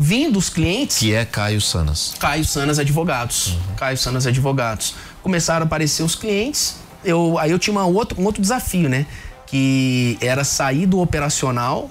Vindo 0.00 0.38
os 0.38 0.48
clientes. 0.48 0.98
Que 0.98 1.12
é 1.12 1.24
Caio 1.24 1.60
Sanas. 1.60 2.14
Caio 2.20 2.44
Sanas 2.44 2.78
Advogados. 2.78 3.56
Caio 3.76 3.98
Sanas 3.98 4.28
Advogados. 4.28 4.94
Começaram 5.22 5.64
a 5.64 5.66
aparecer 5.66 6.02
os 6.02 6.14
clientes. 6.14 6.76
Eu, 7.04 7.38
aí 7.38 7.50
eu 7.50 7.58
tinha 7.58 7.72
uma 7.72 7.86
outro, 7.86 8.20
um 8.20 8.24
outro 8.24 8.40
desafio, 8.42 8.88
né? 8.88 9.06
Que 9.46 10.18
era 10.20 10.44
sair 10.44 10.86
do 10.86 11.00
operacional 11.00 11.90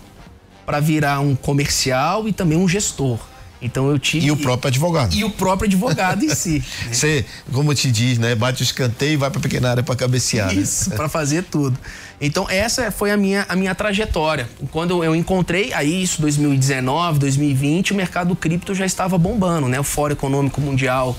para 0.65 0.79
virar 0.79 1.19
um 1.19 1.35
comercial 1.35 2.27
e 2.27 2.33
também 2.33 2.57
um 2.57 2.67
gestor. 2.67 3.19
Então 3.61 3.89
eu 3.89 3.97
tive. 3.97 4.27
E 4.27 4.31
o 4.31 4.37
próprio 4.37 4.67
advogado. 4.67 5.13
E 5.15 5.23
o 5.23 5.29
próprio 5.29 5.67
advogado 5.67 6.23
em 6.23 6.29
si. 6.29 6.63
né? 6.85 6.93
Você, 6.93 7.25
como 7.51 7.73
te 7.73 7.91
diz, 7.91 8.17
né? 8.17 8.35
Bate 8.35 8.61
o 8.61 8.63
escanteio 8.63 9.13
e 9.13 9.17
vai 9.17 9.31
pra 9.31 9.39
pequena 9.39 9.71
área 9.71 9.83
pra 9.83 9.95
cabecear. 9.95 10.47
né? 10.47 10.61
Isso, 10.61 10.91
para 10.91 11.09
fazer 11.09 11.43
tudo. 11.43 11.77
Então, 12.19 12.47
essa 12.49 12.91
foi 12.91 13.11
a 13.11 13.17
minha, 13.17 13.45
a 13.47 13.55
minha 13.55 13.73
trajetória. 13.73 14.49
Quando 14.71 15.03
eu 15.03 15.15
encontrei, 15.15 15.73
aí 15.73 16.01
isso 16.03 16.21
2019, 16.21 17.19
2020, 17.19 17.93
o 17.93 17.95
mercado 17.95 18.35
cripto 18.35 18.73
já 18.73 18.85
estava 18.85 19.17
bombando, 19.17 19.67
né? 19.67 19.79
O 19.79 19.83
Fórum 19.83 20.13
Econômico 20.13 20.61
Mundial, 20.61 21.17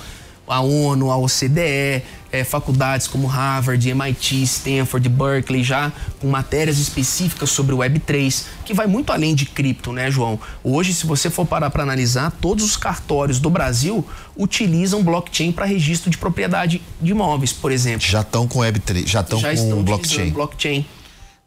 a 0.49 0.61
ONU, 0.61 1.11
a 1.11 1.17
OCDE, 1.17 2.03
eh, 2.31 2.43
faculdades 2.43 3.07
como 3.07 3.27
Harvard, 3.27 3.87
MIT, 3.87 4.43
Stanford, 4.43 5.07
Berkeley, 5.07 5.63
já 5.63 5.91
com 6.19 6.27
matérias 6.27 6.79
específicas 6.79 7.51
sobre 7.51 7.73
o 7.73 7.77
Web3, 7.77 8.45
que 8.65 8.73
vai 8.73 8.87
muito 8.87 9.11
além 9.11 9.35
de 9.35 9.45
cripto, 9.45 9.91
né, 9.91 10.09
João? 10.09 10.39
Hoje, 10.63 10.93
se 10.93 11.05
você 11.05 11.29
for 11.29 11.45
parar 11.45 11.69
para 11.69 11.83
analisar, 11.83 12.31
todos 12.41 12.65
os 12.65 12.75
cartórios 12.75 13.39
do 13.39 13.49
Brasil 13.49 14.05
utilizam 14.35 15.03
blockchain 15.03 15.51
para 15.51 15.65
registro 15.65 16.09
de 16.09 16.17
propriedade 16.17 16.81
de 17.01 17.11
imóveis, 17.11 17.53
por 17.53 17.71
exemplo. 17.71 18.07
Já 18.07 18.21
estão 18.21 18.47
com 18.47 18.59
Web3, 18.59 19.07
já 19.07 19.21
estão 19.21 19.39
já 19.39 19.49
com 19.49 19.53
estão 19.53 19.83
blockchain. 19.83 20.13
utilizando 20.15 20.33
blockchain. 20.33 20.85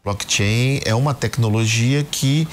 Blockchain 0.03 0.81
é 0.83 0.93
uma 0.93 1.13
tecnologia 1.13 2.05
que 2.11 2.45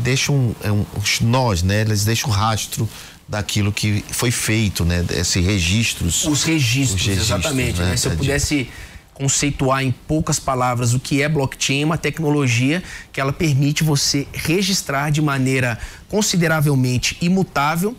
deixa 0.00 0.30
um, 0.30 0.54
é 0.62 0.70
um, 0.70 0.84
os 0.94 1.20
nós, 1.20 1.62
né? 1.62 1.80
Eles 1.80 2.04
deixam 2.04 2.28
um 2.28 2.32
rastro 2.34 2.86
daquilo 3.28 3.70
que 3.72 4.02
foi 4.10 4.30
feito, 4.30 4.84
né? 4.84 5.04
Esses 5.10 5.44
registros. 5.44 6.24
Os 6.24 6.42
registros, 6.44 7.00
Os 7.00 7.06
registros, 7.06 7.40
exatamente. 7.42 7.78
né? 7.80 7.90
né? 7.90 7.96
Se 7.96 8.06
eu 8.06 8.12
É 8.12 8.14
de- 8.14 8.18
pudesse 8.20 8.70
conceituar 9.12 9.82
em 9.82 9.90
poucas 9.90 10.38
palavras 10.38 10.94
o 10.94 11.00
que 11.00 11.20
é 11.22 11.28
blockchain, 11.28 11.82
é 11.82 11.84
uma 11.84 11.98
tecnologia 11.98 12.82
que 13.12 13.20
ela 13.20 13.32
permite 13.32 13.82
você 13.82 14.26
registrar 14.32 15.10
de 15.10 15.20
maneira 15.20 15.76
consideravelmente 16.08 17.16
imutável 17.20 17.96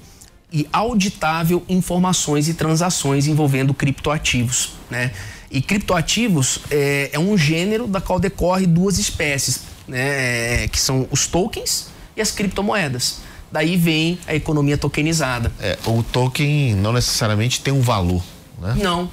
e 0.52 0.68
auditável 0.72 1.64
informações 1.70 2.48
e 2.48 2.54
transações 2.54 3.28
envolvendo 3.28 3.74
criptoativos, 3.74 4.74
né? 4.90 5.12
E 5.52 5.62
criptoativos 5.62 6.60
é, 6.72 7.10
é 7.14 7.20
um 7.20 7.38
gênero 7.38 7.86
da 7.88 8.00
qual 8.00 8.20
decorre 8.20 8.66
duas 8.66 8.98
espécies, 8.98 9.62
né? 9.88 10.64
É, 10.64 10.68
que 10.68 10.80
são 10.80 11.08
os 11.12 11.28
tokens 11.28 11.88
e 12.16 12.22
as 12.22 12.32
criptomoedas. 12.32 13.18
Daí 13.52 13.78
vem 13.78 14.20
a 14.28 14.36
economia 14.36 14.78
tokenizada. 14.78 15.52
É, 15.60 15.78
o 15.86 16.04
token 16.04 16.76
não 16.76 16.94
necessariamente 16.94 17.62
tem 17.62 17.74
um 17.74 17.82
valor, 17.82 18.22
né? 18.62 18.76
Não, 18.82 19.10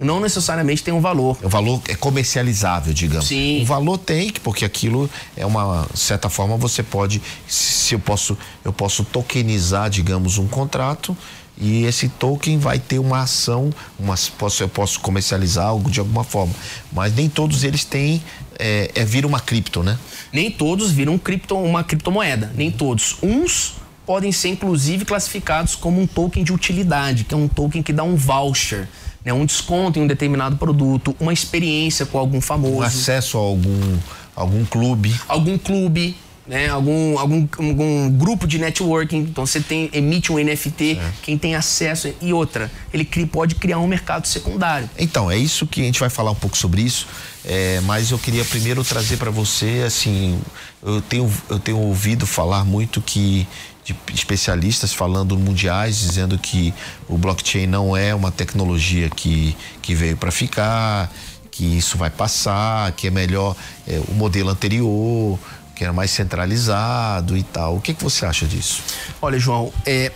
não 0.00 0.20
necessariamente 0.20 0.82
tem 0.82 0.92
um 0.92 1.00
valor. 1.00 1.36
O 1.42 1.48
valor 1.48 1.80
é 1.88 1.94
comercializável, 1.94 2.92
digamos. 2.92 3.26
Sim. 3.26 3.62
O 3.62 3.64
valor 3.64 3.98
tem, 3.98 4.30
porque 4.42 4.64
aquilo 4.64 5.08
é 5.36 5.46
uma 5.46 5.86
certa 5.94 6.28
forma 6.28 6.56
você 6.56 6.82
pode, 6.82 7.22
se 7.46 7.94
eu 7.94 7.98
posso, 7.98 8.36
eu 8.64 8.72
posso 8.72 9.04
tokenizar, 9.04 9.88
digamos, 9.88 10.38
um 10.38 10.48
contrato 10.48 11.16
e 11.56 11.84
esse 11.84 12.08
token 12.08 12.58
vai 12.58 12.78
ter 12.78 12.98
uma 12.98 13.20
ação, 13.20 13.70
uma, 13.98 14.14
posso, 14.38 14.62
eu 14.62 14.68
posso 14.68 15.00
comercializar 15.00 15.66
algo 15.66 15.90
de 15.90 16.00
alguma 16.00 16.24
forma, 16.24 16.52
mas 16.92 17.14
nem 17.14 17.28
todos 17.28 17.62
eles 17.62 17.84
têm, 17.84 18.22
é, 18.58 18.90
é 18.94 19.04
vira 19.04 19.26
uma 19.26 19.40
cripto, 19.40 19.82
né? 19.82 19.98
Nem 20.32 20.50
todos 20.50 20.90
viram 20.90 21.16
cripto, 21.16 21.56
uma 21.56 21.84
criptomoeda, 21.84 22.52
nem 22.56 22.70
todos. 22.70 23.16
Uns 23.22 23.74
podem 24.04 24.32
ser 24.32 24.48
inclusive 24.48 25.04
classificados 25.04 25.74
como 25.74 26.00
um 26.00 26.06
token 26.06 26.42
de 26.44 26.52
utilidade, 26.52 27.24
que 27.24 27.34
é 27.34 27.36
um 27.36 27.48
token 27.48 27.82
que 27.82 27.92
dá 27.92 28.02
um 28.02 28.16
voucher, 28.16 28.88
né, 29.24 29.32
um 29.32 29.46
desconto 29.46 29.98
em 29.98 30.02
um 30.02 30.06
determinado 30.06 30.56
produto, 30.56 31.16
uma 31.18 31.32
experiência 31.32 32.04
com 32.04 32.18
algum 32.18 32.40
famoso, 32.40 32.76
Um 32.76 32.82
acesso 32.82 33.38
a 33.38 33.40
algum, 33.40 33.98
algum 34.36 34.64
clube. 34.64 35.14
algum 35.26 35.56
clube, 35.56 36.16
né, 36.46 36.68
algum, 36.68 37.18
algum, 37.18 37.46
algum 37.58 38.10
grupo 38.10 38.46
de 38.46 38.58
networking. 38.58 39.18
Então 39.18 39.46
você 39.46 39.60
tem 39.60 39.88
emite 39.92 40.30
um 40.30 40.38
NFT, 40.38 40.98
quem 41.22 41.38
tem 41.38 41.54
acesso 41.54 42.12
e 42.20 42.32
outra, 42.32 42.70
ele 42.92 43.04
cria- 43.04 43.26
pode 43.26 43.54
criar 43.54 43.78
um 43.78 43.86
mercado 43.86 44.26
secundário. 44.26 44.88
Então, 44.98 45.30
é 45.30 45.36
isso 45.38 45.66
que 45.66 45.80
a 45.80 45.84
gente 45.84 46.00
vai 46.00 46.10
falar 46.10 46.30
um 46.30 46.34
pouco 46.34 46.56
sobre 46.56 46.82
isso, 46.82 47.06
é, 47.44 47.80
mas 47.80 48.10
eu 48.10 48.18
queria 48.18 48.44
primeiro 48.44 48.84
trazer 48.84 49.16
para 49.16 49.30
você, 49.30 49.82
assim, 49.86 50.38
eu 50.82 51.00
tenho, 51.00 51.32
eu 51.48 51.58
tenho 51.58 51.78
ouvido 51.78 52.26
falar 52.26 52.64
muito 52.64 53.00
que 53.00 53.46
de 53.84 53.94
especialistas 54.14 54.94
falando 54.94 55.38
mundiais 55.38 55.98
dizendo 55.98 56.38
que 56.38 56.72
o 57.06 57.18
blockchain 57.18 57.66
não 57.66 57.94
é 57.94 58.14
uma 58.14 58.30
tecnologia 58.30 59.10
que, 59.10 59.54
que 59.82 59.94
veio 59.94 60.16
para 60.16 60.30
ficar, 60.30 61.12
que 61.50 61.64
isso 61.78 61.98
vai 61.98 62.08
passar, 62.08 62.92
que 62.92 63.06
é 63.06 63.10
melhor 63.10 63.54
é, 63.86 64.00
o 64.08 64.14
modelo 64.14 64.48
anterior, 64.48 65.38
que 65.74 65.84
era 65.84 65.92
mais 65.92 66.10
centralizado 66.10 67.36
e 67.36 67.42
tal. 67.42 67.76
O 67.76 67.80
que, 67.80 67.94
que 67.94 68.02
você 68.02 68.24
acha 68.24 68.46
disso? 68.46 68.82
Olha, 69.20 69.38
João, 69.38 69.72
é, 69.84 70.12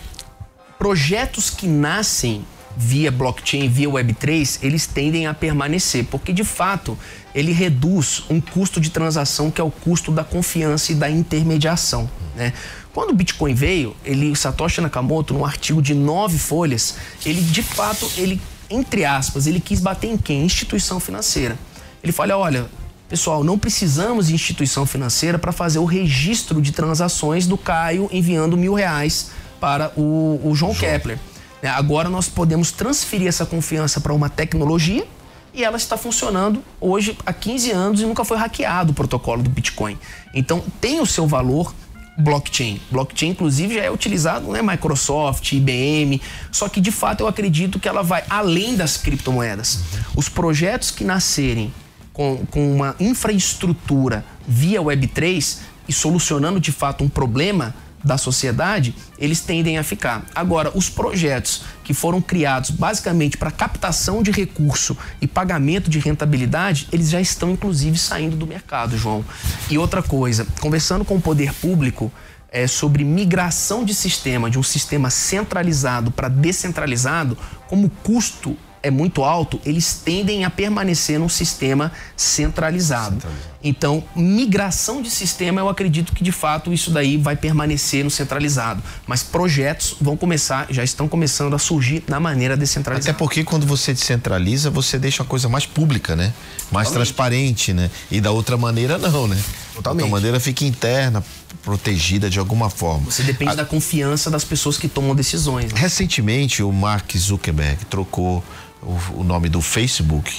projetos 0.77 1.49
que 1.49 1.67
nascem 1.67 2.45
via 2.77 3.11
blockchain, 3.11 3.67
via 3.67 3.89
Web3, 3.89 4.59
eles 4.61 4.87
tendem 4.87 5.27
a 5.27 5.33
permanecer, 5.33 6.05
porque 6.05 6.31
de 6.31 6.45
fato 6.45 6.97
ele 7.35 7.51
reduz 7.51 8.23
um 8.29 8.39
custo 8.39 8.79
de 8.79 8.89
transação 8.89 9.51
que 9.51 9.59
é 9.59 9.63
o 9.63 9.69
custo 9.69 10.11
da 10.11 10.23
confiança 10.23 10.93
e 10.93 10.95
da 10.95 11.09
intermediação. 11.09 12.09
Né? 12.35 12.53
Quando 12.93 13.11
o 13.11 13.13
Bitcoin 13.13 13.53
veio, 13.53 13.95
ele, 14.05 14.33
Satoshi 14.35 14.79
Nakamoto, 14.79 15.33
num 15.33 15.45
artigo 15.45 15.81
de 15.81 15.93
nove 15.93 16.37
folhas, 16.37 16.95
ele 17.25 17.41
de 17.41 17.61
fato, 17.61 18.09
ele, 18.15 18.41
entre 18.69 19.03
aspas, 19.03 19.45
ele 19.45 19.59
quis 19.59 19.79
bater 19.79 20.07
em 20.07 20.17
quem? 20.17 20.45
Instituição 20.45 20.99
financeira. 20.99 21.57
Ele 22.01 22.13
fala, 22.13 22.37
olha, 22.37 22.65
Pessoal, 23.09 23.43
não 23.43 23.57
precisamos 23.57 24.27
de 24.27 24.35
instituição 24.35 24.85
financeira 24.85 25.39
para 25.39 25.51
fazer 25.51 25.79
o 25.79 25.85
registro 25.85 26.61
de 26.61 26.71
transações 26.71 27.47
do 27.47 27.57
Caio 27.57 28.07
enviando 28.11 28.55
mil 28.55 28.75
reais 28.75 29.31
para 29.59 29.91
o, 29.97 30.39
o 30.43 30.53
João, 30.53 30.75
Kepler. 30.75 31.17
Né, 31.59 31.69
Agora 31.69 32.07
nós 32.07 32.29
podemos 32.29 32.71
transferir 32.71 33.27
essa 33.27 33.47
confiança 33.47 33.99
para 33.99 34.13
uma 34.13 34.29
tecnologia 34.29 35.07
e 35.51 35.63
ela 35.63 35.75
está 35.75 35.97
funcionando 35.97 36.63
hoje 36.79 37.17
há 37.25 37.33
15 37.33 37.71
anos 37.71 38.01
e 38.01 38.05
nunca 38.05 38.23
foi 38.23 38.37
hackeado 38.37 38.91
o 38.91 38.93
protocolo 38.93 39.41
do 39.41 39.49
Bitcoin. 39.49 39.97
Então 40.31 40.63
tem 40.79 41.01
o 41.01 41.05
seu 41.07 41.25
valor 41.25 41.73
blockchain. 42.15 42.79
Blockchain, 42.91 43.29
inclusive, 43.29 43.73
já 43.73 43.81
é 43.81 43.89
utilizado, 43.89 44.51
né? 44.51 44.61
Microsoft, 44.61 45.51
IBM. 45.53 46.21
Só 46.51 46.69
que, 46.69 46.79
de 46.79 46.91
fato, 46.91 47.21
eu 47.21 47.27
acredito 47.27 47.79
que 47.79 47.87
ela 47.87 48.03
vai 48.03 48.23
além 48.29 48.75
das 48.75 48.97
criptomoedas. 48.97 49.79
Os 50.15 50.29
projetos 50.29 50.91
que 50.91 51.03
nascerem 51.03 51.73
com, 52.19 52.45
com 52.51 52.75
uma 52.75 52.97
infraestrutura 52.99 54.25
via 54.45 54.81
Web3 54.81 55.59
e 55.87 55.93
solucionando, 55.93 56.59
de 56.59 56.69
fato, 56.69 57.01
um 57.01 57.07
problema 57.07 57.73
da 58.03 58.17
sociedade, 58.17 58.93
eles 59.17 59.39
tendem 59.39 59.77
a 59.77 59.83
ficar. 59.83 60.25
Agora, 60.35 60.69
os 60.75 60.89
projetos 60.89 61.61
que 61.81 61.93
foram 61.93 62.21
criados 62.21 62.71
basicamente 62.71 63.37
para 63.37 63.49
captação 63.51 64.21
de 64.21 64.31
recurso 64.31 64.97
e 65.21 65.27
pagamento 65.27 65.89
de 65.89 65.97
rentabilidade, 65.97 66.89
eles 66.91 67.09
já 67.09 67.21
estão 67.21 67.51
inclusive 67.51 67.97
saindo 67.97 68.35
do 68.35 68.45
mercado, 68.45 68.97
João. 68.97 69.23
E 69.69 69.77
outra 69.77 70.03
coisa, 70.03 70.45
conversando 70.59 71.05
com 71.05 71.15
o 71.15 71.21
poder 71.21 71.53
público 71.53 72.11
é, 72.51 72.67
sobre 72.67 73.05
migração 73.05 73.85
de 73.85 73.93
sistema, 73.93 74.49
de 74.49 74.59
um 74.59 74.63
sistema 74.63 75.09
centralizado 75.09 76.11
para 76.11 76.27
descentralizado, 76.27 77.37
como 77.69 77.89
custo 78.03 78.57
é 78.81 78.89
muito 78.91 79.23
alto, 79.23 79.59
eles 79.65 80.01
tendem 80.03 80.45
a 80.45 80.49
permanecer 80.49 81.19
num 81.19 81.29
sistema 81.29 81.91
centralizado. 82.15 83.15
centralizado. 83.21 83.49
Então, 83.61 84.03
migração 84.15 85.01
de 85.01 85.09
sistema, 85.09 85.59
eu 85.59 85.67
acredito 85.67 86.13
que 86.13 86.23
de 86.23 86.31
fato 86.31 86.71
isso 86.71 86.91
daí 86.91 87.17
vai 87.17 87.35
permanecer 87.35 88.03
no 88.03 88.09
centralizado. 88.09 88.81
Mas 89.05 89.21
projetos 89.21 89.95
vão 89.99 90.15
começar, 90.15 90.67
já 90.69 90.83
estão 90.83 91.07
começando 91.07 91.53
a 91.53 91.59
surgir 91.59 92.03
na 92.07 92.19
maneira 92.19 92.55
descentralizada. 92.55 93.11
Até 93.11 93.17
porque 93.17 93.43
quando 93.43 93.65
você 93.65 93.93
descentraliza, 93.93 94.69
você 94.69 94.97
deixa 94.97 95.23
a 95.23 95.25
coisa 95.25 95.49
mais 95.49 95.65
pública, 95.65 96.15
né? 96.15 96.33
Mais 96.71 96.87
Totalmente. 96.87 96.93
transparente, 96.93 97.73
né? 97.73 97.91
E 98.09 98.21
da 98.21 98.31
outra 98.31 98.55
maneira, 98.57 98.97
não, 98.97 99.27
né? 99.27 99.37
Totalmente. 99.75 99.83
Da 99.83 99.89
outra 99.91 100.07
maneira 100.07 100.39
fica 100.39 100.63
interna, 100.63 101.23
protegida 101.63 102.29
de 102.29 102.39
alguma 102.39 102.69
forma. 102.69 103.11
Você 103.11 103.23
depende 103.23 103.51
a... 103.51 103.55
da 103.55 103.65
confiança 103.65 104.29
das 104.29 104.43
pessoas 104.43 104.77
que 104.77 104.87
tomam 104.87 105.15
decisões. 105.15 105.71
Né? 105.71 105.79
Recentemente, 105.79 106.63
o 106.63 106.71
Mark 106.71 107.15
Zuckerberg 107.15 107.85
trocou 107.85 108.43
o, 108.81 109.19
o 109.19 109.23
nome 109.23 109.49
do 109.49 109.61
Facebook 109.61 110.31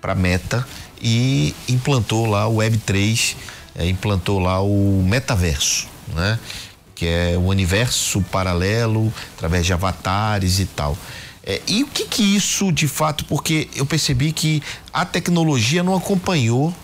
para 0.00 0.14
Meta 0.14 0.66
e 1.00 1.54
implantou 1.68 2.26
lá 2.26 2.48
o 2.48 2.56
Web3, 2.56 3.36
é, 3.74 3.88
implantou 3.88 4.38
lá 4.38 4.60
o 4.62 5.02
metaverso, 5.02 5.86
né? 6.14 6.38
Que 6.94 7.06
é 7.06 7.34
o 7.36 7.46
universo 7.46 8.20
paralelo 8.22 9.12
através 9.36 9.66
de 9.66 9.72
avatares 9.72 10.60
e 10.60 10.66
tal. 10.66 10.96
É, 11.42 11.60
e 11.66 11.82
o 11.82 11.86
que 11.86 12.06
que 12.06 12.22
isso 12.22 12.72
de 12.72 12.88
fato, 12.88 13.24
porque 13.26 13.68
eu 13.76 13.84
percebi 13.84 14.32
que 14.32 14.62
a 14.92 15.04
tecnologia 15.04 15.82
não 15.82 15.94
acompanhou 15.94 16.74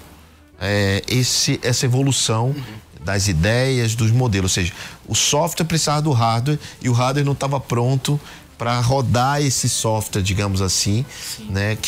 é, 0.60 1.02
esse, 1.08 1.58
essa 1.62 1.86
evolução 1.86 2.48
uhum. 2.48 2.62
Das 3.04 3.28
ideias, 3.28 3.94
dos 3.94 4.10
modelos, 4.10 4.50
ou 4.50 4.54
seja, 4.54 4.72
o 5.06 5.14
software 5.14 5.64
precisava 5.64 6.02
do 6.02 6.12
hardware 6.12 6.58
e 6.82 6.88
o 6.88 6.92
hardware 6.92 7.24
não 7.24 7.32
estava 7.32 7.58
pronto 7.58 8.20
para 8.58 8.78
rodar 8.78 9.40
esse 9.40 9.70
software, 9.70 10.20
digamos 10.20 10.60
assim, 10.60 11.04
Sim. 11.18 11.46
né, 11.48 11.78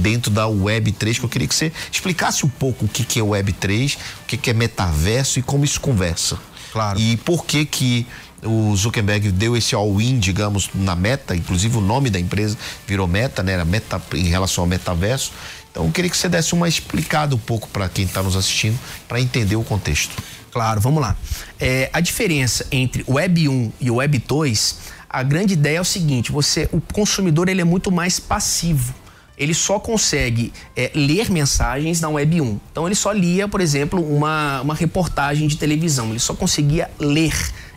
dentro 0.00 0.30
da 0.30 0.46
Web 0.46 0.92
3, 0.92 1.18
que 1.18 1.24
eu 1.24 1.28
queria 1.28 1.48
que 1.48 1.54
você 1.54 1.72
explicasse 1.90 2.46
um 2.46 2.48
pouco 2.48 2.84
o 2.84 2.88
que, 2.88 3.04
que 3.04 3.18
é 3.18 3.22
Web 3.22 3.52
3, 3.54 3.98
o 4.22 4.26
que, 4.28 4.36
que 4.36 4.50
é 4.50 4.52
metaverso 4.52 5.40
e 5.40 5.42
como 5.42 5.64
isso 5.64 5.80
conversa. 5.80 6.38
Claro. 6.70 7.00
E 7.00 7.16
por 7.16 7.44
que 7.44 7.64
que 7.66 8.06
o 8.44 8.74
Zuckerberg 8.76 9.32
deu 9.32 9.56
esse 9.56 9.74
all-in, 9.74 10.18
digamos, 10.18 10.70
na 10.74 10.94
meta, 10.94 11.34
inclusive 11.34 11.76
o 11.76 11.80
nome 11.80 12.08
da 12.08 12.20
empresa 12.20 12.56
virou 12.86 13.06
meta, 13.06 13.42
né? 13.42 13.52
Era 13.52 13.64
meta 13.64 14.00
em 14.14 14.28
relação 14.28 14.62
ao 14.62 14.68
metaverso. 14.68 15.32
Então 15.70 15.86
eu 15.86 15.90
queria 15.90 16.10
que 16.10 16.16
você 16.16 16.28
desse 16.28 16.52
uma 16.52 16.68
explicada 16.68 17.34
um 17.34 17.38
pouco 17.38 17.68
para 17.68 17.88
quem 17.88 18.04
está 18.04 18.22
nos 18.22 18.36
assistindo, 18.36 18.78
para 19.08 19.20
entender 19.20 19.56
o 19.56 19.64
contexto. 19.64 20.14
Claro, 20.52 20.80
vamos 20.80 21.00
lá. 21.00 21.16
É, 21.58 21.88
a 21.92 22.00
diferença 22.00 22.66
entre 22.70 23.02
o 23.06 23.14
Web 23.14 23.48
1 23.48 23.72
e 23.80 23.90
o 23.90 23.96
Web 23.96 24.18
2 24.18 24.92
a 25.12 25.22
grande 25.22 25.52
ideia 25.52 25.76
é 25.76 25.80
o 25.80 25.84
seguinte: 25.84 26.32
você, 26.32 26.68
o 26.72 26.80
consumidor 26.80 27.48
ele 27.48 27.60
é 27.60 27.64
muito 27.64 27.92
mais 27.92 28.18
passivo. 28.18 28.94
Ele 29.36 29.54
só 29.54 29.78
consegue 29.78 30.52
é, 30.76 30.90
ler 30.94 31.30
mensagens 31.30 32.00
na 32.00 32.08
Web 32.08 32.40
1. 32.40 32.60
Então 32.70 32.86
ele 32.86 32.94
só 32.94 33.12
lia, 33.12 33.46
por 33.48 33.60
exemplo, 33.60 34.00
uma, 34.00 34.60
uma 34.62 34.74
reportagem 34.74 35.48
de 35.48 35.56
televisão. 35.56 36.10
Ele 36.10 36.18
só 36.18 36.34
conseguia 36.34 36.90
ler 36.98 37.34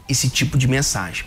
esse 0.07 0.29
tipo 0.29 0.57
de 0.57 0.67
mensagem. 0.67 1.25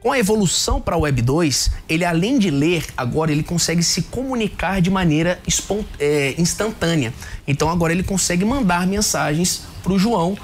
Com 0.00 0.12
a 0.12 0.18
evolução 0.18 0.80
para 0.80 0.94
a 0.94 0.98
Web 0.98 1.22
2, 1.22 1.70
ele 1.88 2.04
além 2.04 2.38
de 2.38 2.50
ler, 2.50 2.84
agora 2.96 3.32
ele 3.32 3.42
consegue 3.42 3.82
se 3.82 4.02
comunicar 4.02 4.80
de 4.80 4.90
maneira 4.90 5.40
é, 5.98 6.34
instantânea. 6.38 7.12
Então 7.48 7.68
agora 7.68 7.92
ele 7.92 8.04
consegue 8.04 8.44
mandar 8.44 8.86
mensagens 8.86 9.62
para 9.82 9.92
o 9.92 9.98
João, 9.98 10.38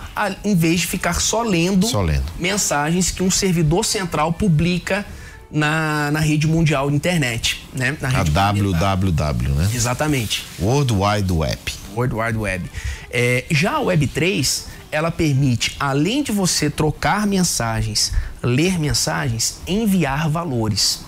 em 0.45 0.57
vez 0.57 0.81
de 0.81 0.89
ficar 0.89 1.21
só 1.21 1.43
lendo, 1.43 1.87
só 1.87 2.03
lendo, 2.03 2.25
mensagens 2.39 3.13
que 3.13 3.23
um 3.23 3.31
servidor 3.31 3.85
central 3.85 4.33
publica 4.33 5.07
na, 5.49 6.11
na 6.11 6.19
rede 6.19 6.49
mundial 6.49 6.91
de 6.91 6.97
internet, 6.97 7.65
né? 7.73 7.97
Na 8.01 8.09
rede 8.09 8.31
a 8.37 8.53
www, 8.53 9.55
né? 9.55 9.71
Exatamente. 9.73 10.45
World 10.59 10.93
Wide 10.93 11.33
Web. 11.33 11.59
World 11.95 12.15
Wide 12.17 12.39
Web. 12.39 12.71
É, 13.09 13.45
já 13.53 13.75
a 13.75 13.81
Web 13.81 14.09
3, 14.09 14.67
ela 14.95 15.11
permite, 15.11 15.75
além 15.81 16.23
de 16.23 16.31
você 16.31 16.71
trocar 16.71 17.27
mensagens, 17.27 18.13
ler 18.41 18.79
mensagens, 18.79 19.59
enviar 19.67 20.29
valores, 20.29 21.01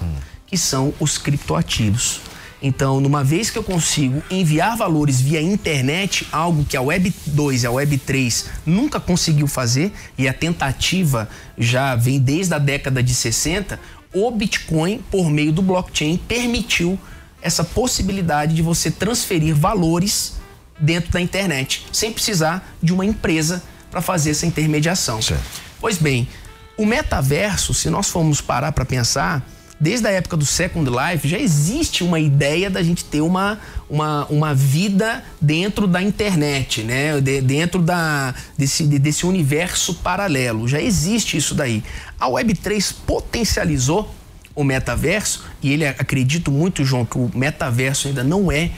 que 0.44 0.58
são 0.58 0.92
os 0.98 1.16
criptoativos. 1.16 2.20
Então, 2.60 3.00
numa 3.00 3.22
vez 3.22 3.48
que 3.48 3.56
eu 3.56 3.62
consigo 3.62 4.20
enviar 4.28 4.76
valores 4.76 5.20
via 5.20 5.40
internet, 5.40 6.26
algo 6.32 6.64
que 6.64 6.76
a 6.76 6.82
Web 6.82 7.14
2 7.26 7.62
e 7.62 7.66
a 7.66 7.70
Web 7.70 7.98
3 7.98 8.46
nunca 8.66 8.98
conseguiu 8.98 9.46
fazer, 9.46 9.92
e 10.18 10.26
a 10.26 10.32
tentativa 10.32 11.28
já 11.56 11.94
vem 11.94 12.18
desde 12.18 12.54
a 12.54 12.58
década 12.58 13.00
de 13.02 13.14
60, 13.14 13.78
o 14.12 14.30
Bitcoin, 14.32 15.00
por 15.10 15.30
meio 15.30 15.52
do 15.52 15.62
blockchain, 15.62 16.16
permitiu 16.16 16.98
essa 17.40 17.62
possibilidade 17.62 18.52
de 18.52 18.62
você 18.62 18.90
transferir 18.90 19.54
valores 19.54 20.34
dentro 20.80 21.12
da 21.12 21.20
internet, 21.20 21.86
sem 21.92 22.12
precisar 22.12 22.74
de 22.82 22.92
uma 22.92 23.04
empresa 23.04 23.62
para 23.96 24.02
fazer 24.02 24.32
essa 24.32 24.44
intermediação. 24.44 25.22
Certo. 25.22 25.42
Pois 25.80 25.96
bem, 25.96 26.28
o 26.76 26.84
metaverso, 26.84 27.72
se 27.72 27.88
nós 27.88 28.10
formos 28.10 28.42
parar 28.42 28.70
para 28.72 28.84
pensar, 28.84 29.42
desde 29.80 30.06
a 30.06 30.10
época 30.10 30.36
do 30.36 30.44
Second 30.44 30.90
Life, 30.90 31.26
já 31.26 31.38
existe 31.38 32.04
uma 32.04 32.20
ideia 32.20 32.68
da 32.68 32.82
gente 32.82 33.02
ter 33.06 33.22
uma, 33.22 33.58
uma, 33.88 34.26
uma 34.26 34.54
vida 34.54 35.24
dentro 35.40 35.86
da 35.86 36.02
internet, 36.02 36.82
né? 36.82 37.18
De, 37.22 37.40
dentro 37.40 37.80
da, 37.80 38.34
desse, 38.58 38.84
desse 38.84 39.24
universo 39.24 39.94
paralelo. 39.94 40.68
Já 40.68 40.78
existe 40.78 41.38
isso 41.38 41.54
daí. 41.54 41.82
A 42.20 42.28
Web3 42.28 42.96
potencializou 43.06 44.14
o 44.54 44.62
metaverso, 44.62 45.46
e 45.62 45.72
ele 45.72 45.86
acredito 45.86 46.50
muito, 46.50 46.84
João, 46.84 47.06
que 47.06 47.16
o 47.16 47.30
metaverso 47.34 48.08
ainda 48.08 48.22
não 48.22 48.52
é 48.52 48.72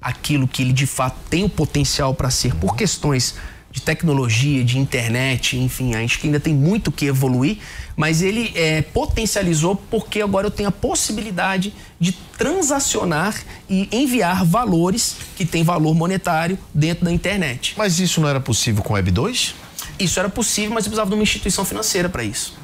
aquilo 0.00 0.46
que 0.46 0.62
ele 0.62 0.72
de 0.72 0.86
fato 0.86 1.16
tem 1.28 1.42
o 1.42 1.48
potencial 1.48 2.14
para 2.14 2.30
ser 2.30 2.54
por 2.54 2.76
questões 2.76 3.34
de 3.72 3.80
tecnologia, 3.80 4.62
de 4.62 4.78
internet, 4.78 5.56
enfim, 5.56 5.94
acho 5.94 6.18
que 6.18 6.26
ainda 6.26 6.38
tem 6.38 6.54
muito 6.54 6.92
que 6.92 7.06
evoluir, 7.06 7.56
mas 7.96 8.20
ele 8.20 8.52
é, 8.54 8.82
potencializou 8.82 9.74
porque 9.74 10.20
agora 10.20 10.46
eu 10.46 10.50
tenho 10.50 10.68
a 10.68 10.72
possibilidade 10.72 11.72
de 11.98 12.12
transacionar 12.36 13.34
e 13.68 13.88
enviar 13.90 14.44
valores 14.44 15.16
que 15.36 15.46
têm 15.46 15.64
valor 15.64 15.94
monetário 15.94 16.58
dentro 16.74 17.06
da 17.06 17.12
internet. 17.12 17.74
Mas 17.76 17.98
isso 17.98 18.20
não 18.20 18.28
era 18.28 18.40
possível 18.40 18.82
com 18.82 18.92
Web 18.92 19.10
2? 19.10 19.54
Isso 19.98 20.18
era 20.18 20.28
possível, 20.28 20.74
mas 20.74 20.84
eu 20.84 20.90
precisava 20.90 21.10
de 21.10 21.16
uma 21.16 21.22
instituição 21.22 21.64
financeira 21.64 22.08
para 22.08 22.22
isso. 22.22 22.61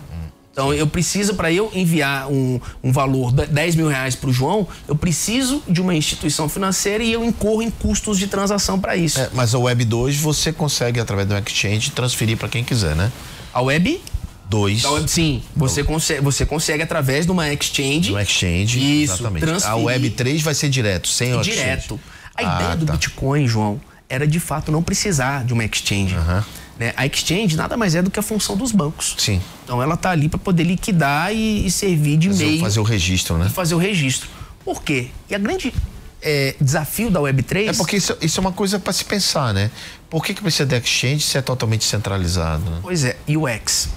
Então 0.58 0.74
eu 0.74 0.88
preciso, 0.88 1.34
para 1.34 1.52
eu 1.52 1.70
enviar 1.72 2.28
um, 2.28 2.60
um 2.82 2.90
valor 2.90 3.30
de 3.30 3.46
10 3.46 3.76
mil 3.76 3.86
reais 3.86 4.16
para 4.16 4.28
o 4.28 4.32
João, 4.32 4.66
eu 4.88 4.96
preciso 4.96 5.62
de 5.68 5.80
uma 5.80 5.94
instituição 5.94 6.48
financeira 6.48 7.04
e 7.04 7.12
eu 7.12 7.24
incorro 7.24 7.62
em 7.62 7.70
custos 7.70 8.18
de 8.18 8.26
transação 8.26 8.80
para 8.80 8.96
isso. 8.96 9.20
É, 9.20 9.30
mas 9.32 9.54
a 9.54 9.58
Web 9.60 9.84
2 9.84 10.16
você 10.16 10.52
consegue, 10.52 10.98
através 10.98 11.28
do 11.28 11.38
exchange, 11.38 11.92
transferir 11.92 12.36
para 12.36 12.48
quem 12.48 12.64
quiser, 12.64 12.96
né? 12.96 13.12
A 13.54 13.62
Web 13.62 14.00
2. 14.50 14.82
Sim, 15.06 15.44
você 15.54 15.84
consegue, 15.84 16.22
você 16.22 16.44
consegue 16.44 16.82
através 16.82 17.24
de 17.24 17.30
uma 17.30 17.52
exchange. 17.52 18.10
Do 18.10 18.18
exchange, 18.18 19.04
isso, 19.04 19.12
exatamente. 19.12 19.46
Transferir. 19.46 19.72
A 19.72 19.76
Web 19.76 20.10
3 20.10 20.42
vai 20.42 20.54
ser 20.54 20.70
direto, 20.70 21.06
sem 21.06 21.36
o 21.36 21.40
Direto. 21.40 22.00
A 22.34 22.40
ah, 22.40 22.56
ideia 22.56 22.76
do 22.76 22.84
tá. 22.84 22.94
Bitcoin, 22.94 23.46
João, 23.46 23.80
era 24.08 24.26
de 24.26 24.40
fato 24.40 24.72
não 24.72 24.82
precisar 24.82 25.44
de 25.44 25.52
uma 25.52 25.64
exchange. 25.64 26.16
Uhum. 26.16 26.42
Né? 26.78 26.92
A 26.96 27.06
exchange 27.06 27.56
nada 27.56 27.76
mais 27.76 27.94
é 27.94 28.02
do 28.02 28.10
que 28.10 28.20
a 28.20 28.22
função 28.22 28.56
dos 28.56 28.70
bancos. 28.70 29.16
Sim. 29.18 29.40
Então 29.64 29.82
ela 29.82 29.94
está 29.94 30.10
ali 30.10 30.28
para 30.28 30.38
poder 30.38 30.62
liquidar 30.62 31.34
e, 31.34 31.66
e 31.66 31.70
servir 31.70 32.16
de 32.16 32.28
fazer, 32.28 32.44
meio. 32.44 32.60
Fazer 32.60 32.80
o 32.80 32.84
registro, 32.84 33.36
né? 33.36 33.48
Fazer 33.48 33.74
o 33.74 33.78
registro. 33.78 34.28
Por 34.64 34.82
quê? 34.82 35.08
E 35.28 35.34
a 35.34 35.38
grande 35.38 35.72
é, 36.22 36.54
desafio 36.60 37.10
da 37.10 37.20
Web3. 37.20 37.68
É 37.68 37.72
porque 37.72 37.96
isso, 37.96 38.16
isso 38.20 38.38
é 38.38 38.40
uma 38.40 38.52
coisa 38.52 38.78
para 38.78 38.92
se 38.92 39.04
pensar, 39.04 39.52
né? 39.52 39.70
Por 40.08 40.24
que, 40.24 40.34
que 40.34 40.40
precisa 40.40 40.66
de 40.66 40.76
exchange 40.76 41.20
se 41.20 41.36
é 41.36 41.42
totalmente 41.42 41.84
centralizado? 41.84 42.70
Né? 42.70 42.78
Pois 42.82 43.04
é, 43.04 43.16
UX. 43.28 43.88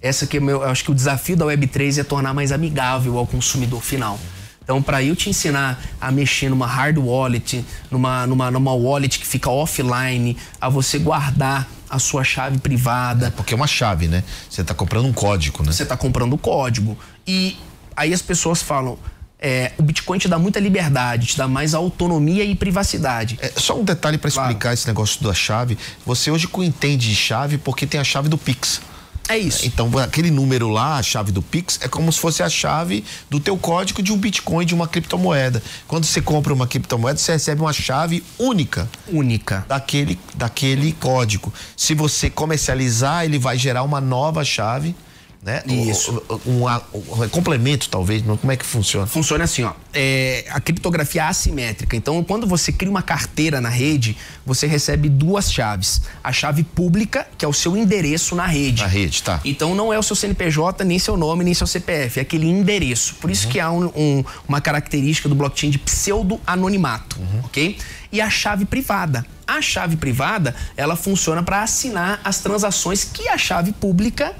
Essa 0.00 0.26
que 0.26 0.38
é 0.38 0.40
meu, 0.40 0.62
eu 0.62 0.68
acho 0.68 0.84
que 0.84 0.90
o 0.90 0.94
desafio 0.94 1.36
da 1.36 1.44
Web3 1.44 2.00
é 2.00 2.04
tornar 2.04 2.34
mais 2.34 2.50
amigável 2.50 3.16
ao 3.16 3.26
consumidor 3.26 3.80
final. 3.80 4.18
Então, 4.62 4.80
para 4.80 5.02
eu 5.02 5.16
te 5.16 5.28
ensinar 5.28 5.82
a 6.00 6.10
mexer 6.12 6.48
numa 6.48 6.66
hard 6.66 6.98
wallet, 6.98 7.64
numa, 7.90 8.26
numa, 8.26 8.50
numa 8.50 8.72
wallet 8.72 9.18
que 9.18 9.26
fica 9.26 9.50
offline, 9.50 10.36
a 10.60 10.68
você 10.68 10.98
guardar 10.98 11.68
a 11.90 11.98
sua 11.98 12.24
chave 12.24 12.58
privada. 12.58 13.26
É, 13.26 13.30
porque 13.30 13.52
é 13.52 13.56
uma 13.56 13.66
chave, 13.66 14.08
né? 14.08 14.24
Você 14.48 14.62
está 14.62 14.72
comprando 14.72 15.06
um 15.06 15.12
código, 15.12 15.62
né? 15.62 15.72
Você 15.72 15.82
está 15.82 15.96
comprando 15.96 16.32
o 16.32 16.38
código. 16.38 16.96
E 17.26 17.58
aí 17.94 18.14
as 18.14 18.22
pessoas 18.22 18.62
falam. 18.62 18.98
É, 19.44 19.72
o 19.76 19.82
Bitcoin 19.82 20.18
te 20.18 20.28
dá 20.28 20.38
muita 20.38 20.60
liberdade, 20.60 21.26
te 21.26 21.36
dá 21.36 21.48
mais 21.48 21.74
autonomia 21.74 22.44
e 22.44 22.54
privacidade. 22.54 23.36
É, 23.42 23.52
só 23.56 23.76
um 23.76 23.82
detalhe 23.82 24.16
para 24.16 24.28
explicar 24.28 24.54
claro. 24.56 24.74
esse 24.74 24.86
negócio 24.86 25.20
da 25.20 25.34
chave. 25.34 25.76
Você 26.06 26.30
hoje 26.30 26.48
entende 26.58 27.08
de 27.08 27.16
chave 27.16 27.58
porque 27.58 27.84
tem 27.84 28.00
a 28.00 28.04
chave 28.04 28.28
do 28.28 28.38
Pix. 28.38 28.80
É 29.28 29.38
isso. 29.38 29.66
Então, 29.66 29.90
aquele 29.98 30.30
número 30.30 30.68
lá, 30.68 30.96
a 30.96 31.02
chave 31.02 31.32
do 31.32 31.40
Pix, 31.40 31.78
é 31.82 31.88
como 31.88 32.12
se 32.12 32.18
fosse 32.18 32.42
a 32.42 32.48
chave 32.48 33.04
do 33.30 33.38
teu 33.40 33.56
código 33.56 34.02
de 34.02 34.12
um 34.12 34.16
Bitcoin, 34.16 34.66
de 34.66 34.74
uma 34.74 34.88
criptomoeda. 34.88 35.62
Quando 35.86 36.04
você 36.04 36.20
compra 36.20 36.52
uma 36.52 36.66
criptomoeda, 36.66 37.18
você 37.18 37.32
recebe 37.32 37.60
uma 37.60 37.72
chave 37.72 38.22
única. 38.38 38.88
Única. 39.08 39.64
Daquele, 39.68 40.18
daquele 40.34 40.92
código. 40.92 41.52
Se 41.76 41.94
você 41.94 42.28
comercializar, 42.28 43.24
ele 43.24 43.38
vai 43.38 43.56
gerar 43.56 43.82
uma 43.82 44.00
nova 44.00 44.44
chave 44.44 44.94
né? 45.42 45.60
Isso. 45.66 46.22
Um, 46.46 46.64
um, 46.64 46.66
um, 46.68 47.28
complemento, 47.28 47.88
talvez. 47.88 48.22
Como 48.22 48.52
é 48.52 48.56
que 48.56 48.64
funciona? 48.64 49.08
Funciona 49.08 49.42
assim, 49.42 49.64
ó. 49.64 49.72
É, 49.92 50.44
a 50.50 50.60
criptografia 50.60 51.26
assimétrica. 51.26 51.96
Então, 51.96 52.22
quando 52.22 52.46
você 52.46 52.70
cria 52.70 52.88
uma 52.88 53.02
carteira 53.02 53.60
na 53.60 53.68
rede, 53.68 54.16
você 54.46 54.68
recebe 54.68 55.08
duas 55.08 55.52
chaves. 55.52 56.02
A 56.22 56.32
chave 56.32 56.62
pública, 56.62 57.26
que 57.36 57.44
é 57.44 57.48
o 57.48 57.52
seu 57.52 57.76
endereço 57.76 58.36
na 58.36 58.46
rede. 58.46 58.82
Na 58.82 58.88
rede, 58.88 59.20
tá. 59.20 59.40
Então, 59.44 59.74
não 59.74 59.92
é 59.92 59.98
o 59.98 60.02
seu 60.02 60.14
CNPJ, 60.14 60.84
nem 60.84 60.98
seu 61.00 61.16
nome, 61.16 61.42
nem 61.42 61.54
seu 61.54 61.66
CPF. 61.66 62.20
É 62.20 62.22
aquele 62.22 62.46
endereço. 62.46 63.16
Por 63.16 63.28
isso 63.28 63.46
uhum. 63.46 63.52
que 63.52 63.58
há 63.58 63.70
um, 63.72 64.24
uma 64.46 64.60
característica 64.60 65.28
do 65.28 65.34
blockchain 65.34 65.70
de 65.70 65.78
pseudo-anonimato, 65.78 67.18
uhum. 67.18 67.40
ok? 67.44 67.76
E 68.12 68.20
a 68.20 68.30
chave 68.30 68.64
privada. 68.64 69.26
A 69.44 69.60
chave 69.60 69.96
privada, 69.96 70.54
ela 70.76 70.94
funciona 70.94 71.42
para 71.42 71.64
assinar 71.64 72.20
as 72.22 72.38
transações 72.38 73.02
que 73.02 73.28
a 73.28 73.36
chave 73.36 73.72
pública 73.72 74.36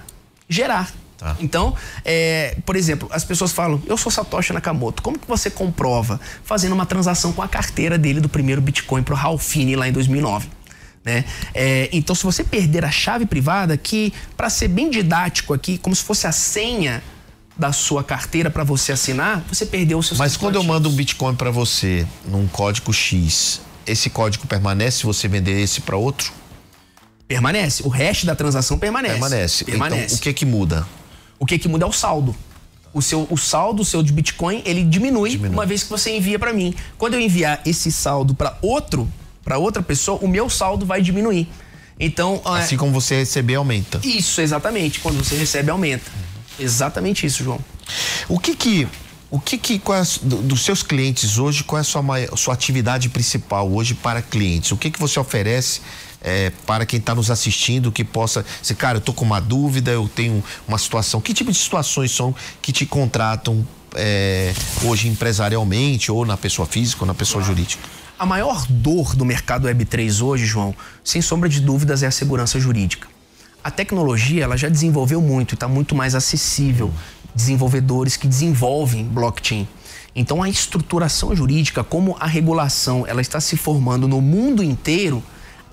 gerar. 0.48 0.92
Tá. 1.16 1.36
Então, 1.38 1.76
é, 2.04 2.56
por 2.66 2.74
exemplo, 2.74 3.08
as 3.12 3.24
pessoas 3.24 3.52
falam, 3.52 3.80
eu 3.86 3.96
sou 3.96 4.10
Satoshi 4.10 4.52
Nakamoto, 4.52 5.02
como 5.02 5.16
que 5.16 5.28
você 5.28 5.48
comprova? 5.48 6.20
Fazendo 6.42 6.72
uma 6.72 6.84
transação 6.84 7.32
com 7.32 7.42
a 7.42 7.48
carteira 7.48 7.96
dele 7.96 8.20
do 8.20 8.28
primeiro 8.28 8.60
Bitcoin 8.60 9.04
pro 9.04 9.14
Ralphine 9.14 9.76
lá 9.76 9.86
em 9.86 9.92
2009. 9.92 10.48
Né? 11.04 11.24
É, 11.54 11.88
então, 11.92 12.14
se 12.14 12.24
você 12.24 12.42
perder 12.42 12.84
a 12.84 12.90
chave 12.90 13.26
privada, 13.26 13.76
que 13.76 14.12
para 14.36 14.50
ser 14.50 14.68
bem 14.68 14.90
didático 14.90 15.54
aqui, 15.54 15.78
como 15.78 15.94
se 15.94 16.02
fosse 16.02 16.26
a 16.26 16.32
senha 16.32 17.02
da 17.56 17.72
sua 17.72 18.02
carteira 18.02 18.50
para 18.50 18.64
você 18.64 18.92
assinar, 18.92 19.44
você 19.48 19.66
perdeu 19.66 19.98
o 19.98 20.02
seu 20.02 20.16
Mas 20.16 20.36
quando 20.36 20.56
eu 20.56 20.64
mando 20.64 20.88
um 20.88 20.92
Bitcoin 20.92 21.34
para 21.34 21.50
você 21.50 22.06
num 22.26 22.46
código 22.48 22.92
X, 22.92 23.60
esse 23.86 24.10
código 24.10 24.46
permanece 24.46 24.98
se 24.98 25.06
você 25.06 25.28
vender 25.28 25.60
esse 25.60 25.80
para 25.80 25.96
outro? 25.96 26.32
Permanece. 27.32 27.82
O 27.82 27.88
resto 27.88 28.26
da 28.26 28.34
transação 28.34 28.78
permanece. 28.78 29.14
Permanece. 29.14 29.64
permanece. 29.64 30.04
Então, 30.04 30.16
o 30.16 30.20
que 30.20 30.32
que 30.34 30.44
muda? 30.44 30.86
O 31.38 31.46
que 31.46 31.58
que 31.58 31.68
muda 31.68 31.84
é 31.84 31.88
o 31.88 31.92
saldo. 31.92 32.36
O, 32.92 33.00
seu, 33.00 33.26
o 33.30 33.38
saldo 33.38 33.84
seu 33.86 34.02
de 34.02 34.12
Bitcoin, 34.12 34.62
ele 34.66 34.84
diminui, 34.84 35.30
diminui. 35.30 35.54
uma 35.54 35.64
vez 35.64 35.82
que 35.82 35.88
você 35.88 36.14
envia 36.14 36.38
para 36.38 36.52
mim. 36.52 36.74
Quando 36.98 37.14
eu 37.14 37.20
enviar 37.20 37.62
esse 37.64 37.90
saldo 37.90 38.34
para 38.34 38.58
outro, 38.60 39.08
para 39.42 39.56
outra 39.56 39.82
pessoa, 39.82 40.18
o 40.20 40.28
meu 40.28 40.50
saldo 40.50 40.84
vai 40.84 41.00
diminuir. 41.00 41.48
Então, 41.98 42.42
assim 42.44 42.74
é... 42.74 42.78
como 42.78 42.92
você 42.92 43.16
receber 43.16 43.54
aumenta. 43.54 43.98
Isso, 44.04 44.40
exatamente. 44.42 45.00
Quando 45.00 45.24
você 45.24 45.34
recebe 45.34 45.70
aumenta. 45.70 46.10
Exatamente 46.60 47.24
isso, 47.24 47.42
João. 47.42 47.60
O 48.28 48.38
que 48.38 48.54
que 48.54 48.86
o 49.30 49.40
que 49.40 49.56
que 49.56 49.80
é, 49.90 50.02
dos 50.42 50.62
seus 50.62 50.82
clientes 50.82 51.38
hoje, 51.38 51.64
qual 51.64 51.78
é 51.78 51.80
a 51.80 51.84
sua, 51.84 52.02
sua 52.36 52.52
atividade 52.52 53.08
principal 53.08 53.72
hoje 53.72 53.94
para 53.94 54.20
clientes? 54.20 54.70
O 54.72 54.76
que 54.76 54.90
que 54.90 55.00
você 55.00 55.18
oferece 55.18 55.80
é, 56.22 56.50
para 56.64 56.86
quem 56.86 57.00
está 57.00 57.14
nos 57.14 57.30
assistindo 57.30 57.90
que 57.90 58.04
possa 58.04 58.44
dizer, 58.60 58.74
cara, 58.76 58.98
eu 58.98 59.00
tô 59.00 59.12
com 59.12 59.24
uma 59.24 59.40
dúvida, 59.40 59.90
eu 59.90 60.08
tenho 60.08 60.42
uma 60.66 60.78
situação. 60.78 61.20
Que 61.20 61.34
tipo 61.34 61.50
de 61.50 61.58
situações 61.58 62.12
são 62.12 62.34
que 62.62 62.72
te 62.72 62.86
contratam 62.86 63.66
é, 63.94 64.54
hoje 64.84 65.08
empresarialmente, 65.08 66.10
ou 66.12 66.24
na 66.24 66.36
pessoa 66.36 66.66
física, 66.66 67.02
ou 67.02 67.06
na 67.06 67.14
pessoa 67.14 67.42
claro. 67.42 67.56
jurídica? 67.56 67.82
A 68.18 68.24
maior 68.24 68.64
dor 68.68 69.16
do 69.16 69.24
mercado 69.24 69.66
Web3 69.66 70.22
hoje, 70.22 70.46
João, 70.46 70.74
sem 71.02 71.20
sombra 71.20 71.48
de 71.48 71.60
dúvidas, 71.60 72.04
é 72.04 72.06
a 72.06 72.10
segurança 72.10 72.60
jurídica. 72.60 73.08
A 73.64 73.70
tecnologia 73.70 74.44
ela 74.44 74.56
já 74.56 74.68
desenvolveu 74.68 75.20
muito 75.20 75.52
e 75.52 75.54
está 75.54 75.66
muito 75.66 75.94
mais 75.94 76.14
acessível. 76.14 76.92
Desenvolvedores 77.34 78.16
que 78.16 78.28
desenvolvem 78.28 79.04
blockchain. 79.04 79.66
Então 80.14 80.42
a 80.42 80.48
estruturação 80.48 81.34
jurídica, 81.34 81.82
como 81.82 82.16
a 82.20 82.26
regulação, 82.26 83.04
ela 83.06 83.20
está 83.20 83.40
se 83.40 83.56
formando 83.56 84.06
no 84.06 84.20
mundo 84.20 84.62
inteiro, 84.62 85.22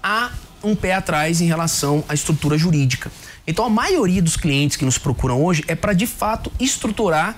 há 0.02 0.32
um 0.64 0.76
pé 0.76 0.94
atrás 0.94 1.42
em 1.42 1.46
relação 1.46 2.04
à 2.08 2.14
estrutura 2.14 2.58
jurídica. 2.58 3.12
Então, 3.48 3.66
a 3.66 3.70
maioria 3.70 4.22
dos 4.22 4.38
clientes 4.38 4.78
que 4.78 4.86
nos 4.86 4.98
procuram 4.98 5.44
hoje 5.44 5.64
é 5.68 5.76
para 5.76 5.94
de 5.94 6.06
fato 6.06 6.52
estruturar 6.60 7.38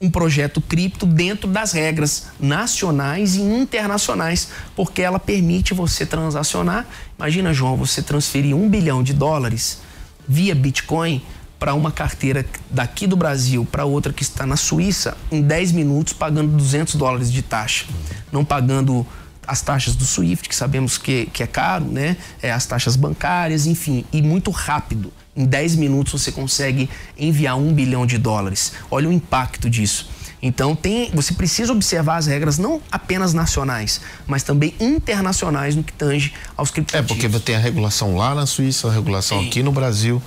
um 0.00 0.10
projeto 0.10 0.62
cripto 0.62 1.04
dentro 1.04 1.46
das 1.46 1.72
regras 1.72 2.28
nacionais 2.40 3.36
e 3.36 3.42
internacionais, 3.42 4.48
porque 4.74 5.02
ela 5.02 5.18
permite 5.18 5.74
você 5.74 6.06
transacionar. 6.06 6.86
Imagina, 7.18 7.52
João, 7.52 7.76
você 7.76 8.00
transferir 8.00 8.56
um 8.56 8.68
bilhão 8.68 9.02
de 9.02 9.12
dólares 9.12 9.80
via 10.26 10.54
Bitcoin 10.54 11.22
para 11.58 11.74
uma 11.74 11.92
carteira 11.92 12.46
daqui 12.70 13.06
do 13.06 13.14
Brasil 13.14 13.68
para 13.70 13.84
outra 13.84 14.14
que 14.14 14.22
está 14.22 14.46
na 14.46 14.56
Suíça 14.56 15.14
em 15.30 15.42
10 15.42 15.72
minutos, 15.72 16.14
pagando 16.14 16.56
200 16.56 16.94
dólares 16.94 17.30
de 17.30 17.42
taxa, 17.42 17.84
não 18.32 18.42
pagando 18.42 19.06
as 19.50 19.60
taxas 19.60 19.96
do 19.96 20.04
SWIFT, 20.04 20.48
que 20.48 20.54
sabemos 20.54 20.96
que, 20.96 21.26
que 21.26 21.42
é 21.42 21.46
caro, 21.46 21.84
né? 21.84 22.16
É, 22.40 22.52
as 22.52 22.66
taxas 22.66 22.94
bancárias, 22.94 23.66
enfim, 23.66 24.04
e 24.12 24.22
muito 24.22 24.52
rápido. 24.52 25.12
Em 25.34 25.44
10 25.44 25.74
minutos 25.74 26.12
você 26.12 26.30
consegue 26.30 26.88
enviar 27.18 27.58
um 27.58 27.72
bilhão 27.74 28.06
de 28.06 28.16
dólares. 28.16 28.74
Olha 28.88 29.08
o 29.08 29.12
impacto 29.12 29.68
disso. 29.68 30.08
Então 30.40 30.76
tem, 30.76 31.10
você 31.12 31.34
precisa 31.34 31.72
observar 31.72 32.18
as 32.18 32.26
regras 32.26 32.58
não 32.58 32.80
apenas 32.92 33.34
nacionais, 33.34 34.00
mas 34.24 34.44
também 34.44 34.72
internacionais 34.78 35.74
no 35.74 35.82
que 35.82 35.92
tange 35.92 36.32
aos 36.56 36.70
criptoativos. 36.70 37.10
É 37.10 37.28
porque 37.28 37.40
tem 37.40 37.56
a 37.56 37.58
regulação 37.58 38.16
lá 38.16 38.36
na 38.36 38.46
Suíça, 38.46 38.86
a 38.86 38.92
regulação 38.92 39.40
Sim. 39.40 39.48
aqui 39.48 39.62
no 39.64 39.72
Brasil. 39.72 40.22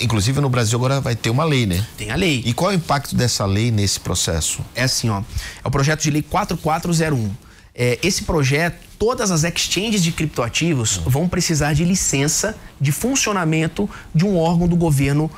Inclusive 0.00 0.40
no 0.40 0.48
Brasil 0.48 0.78
agora 0.78 1.00
vai 1.00 1.16
ter 1.16 1.30
uma 1.30 1.44
lei, 1.44 1.66
né? 1.66 1.84
Tem 1.98 2.12
a 2.12 2.14
lei. 2.14 2.42
E 2.46 2.54
qual 2.54 2.70
é 2.70 2.74
o 2.74 2.76
impacto 2.76 3.16
dessa 3.16 3.44
lei 3.44 3.72
nesse 3.72 3.98
processo? 3.98 4.60
É 4.74 4.84
assim, 4.84 5.10
ó. 5.10 5.18
É 5.64 5.68
o 5.68 5.70
projeto 5.70 6.02
de 6.02 6.12
lei 6.12 6.22
4401 6.22 7.45
é, 7.76 7.98
esse 8.02 8.24
projeto, 8.24 8.78
todas 8.98 9.30
as 9.30 9.44
exchanges 9.44 10.02
de 10.02 10.10
criptoativos 10.10 10.96
vão 11.04 11.28
precisar 11.28 11.74
de 11.74 11.84
licença 11.84 12.56
de 12.80 12.90
funcionamento 12.90 13.88
de 14.14 14.24
um 14.24 14.38
órgão 14.38 14.66
do 14.66 14.76
governo 14.76 15.30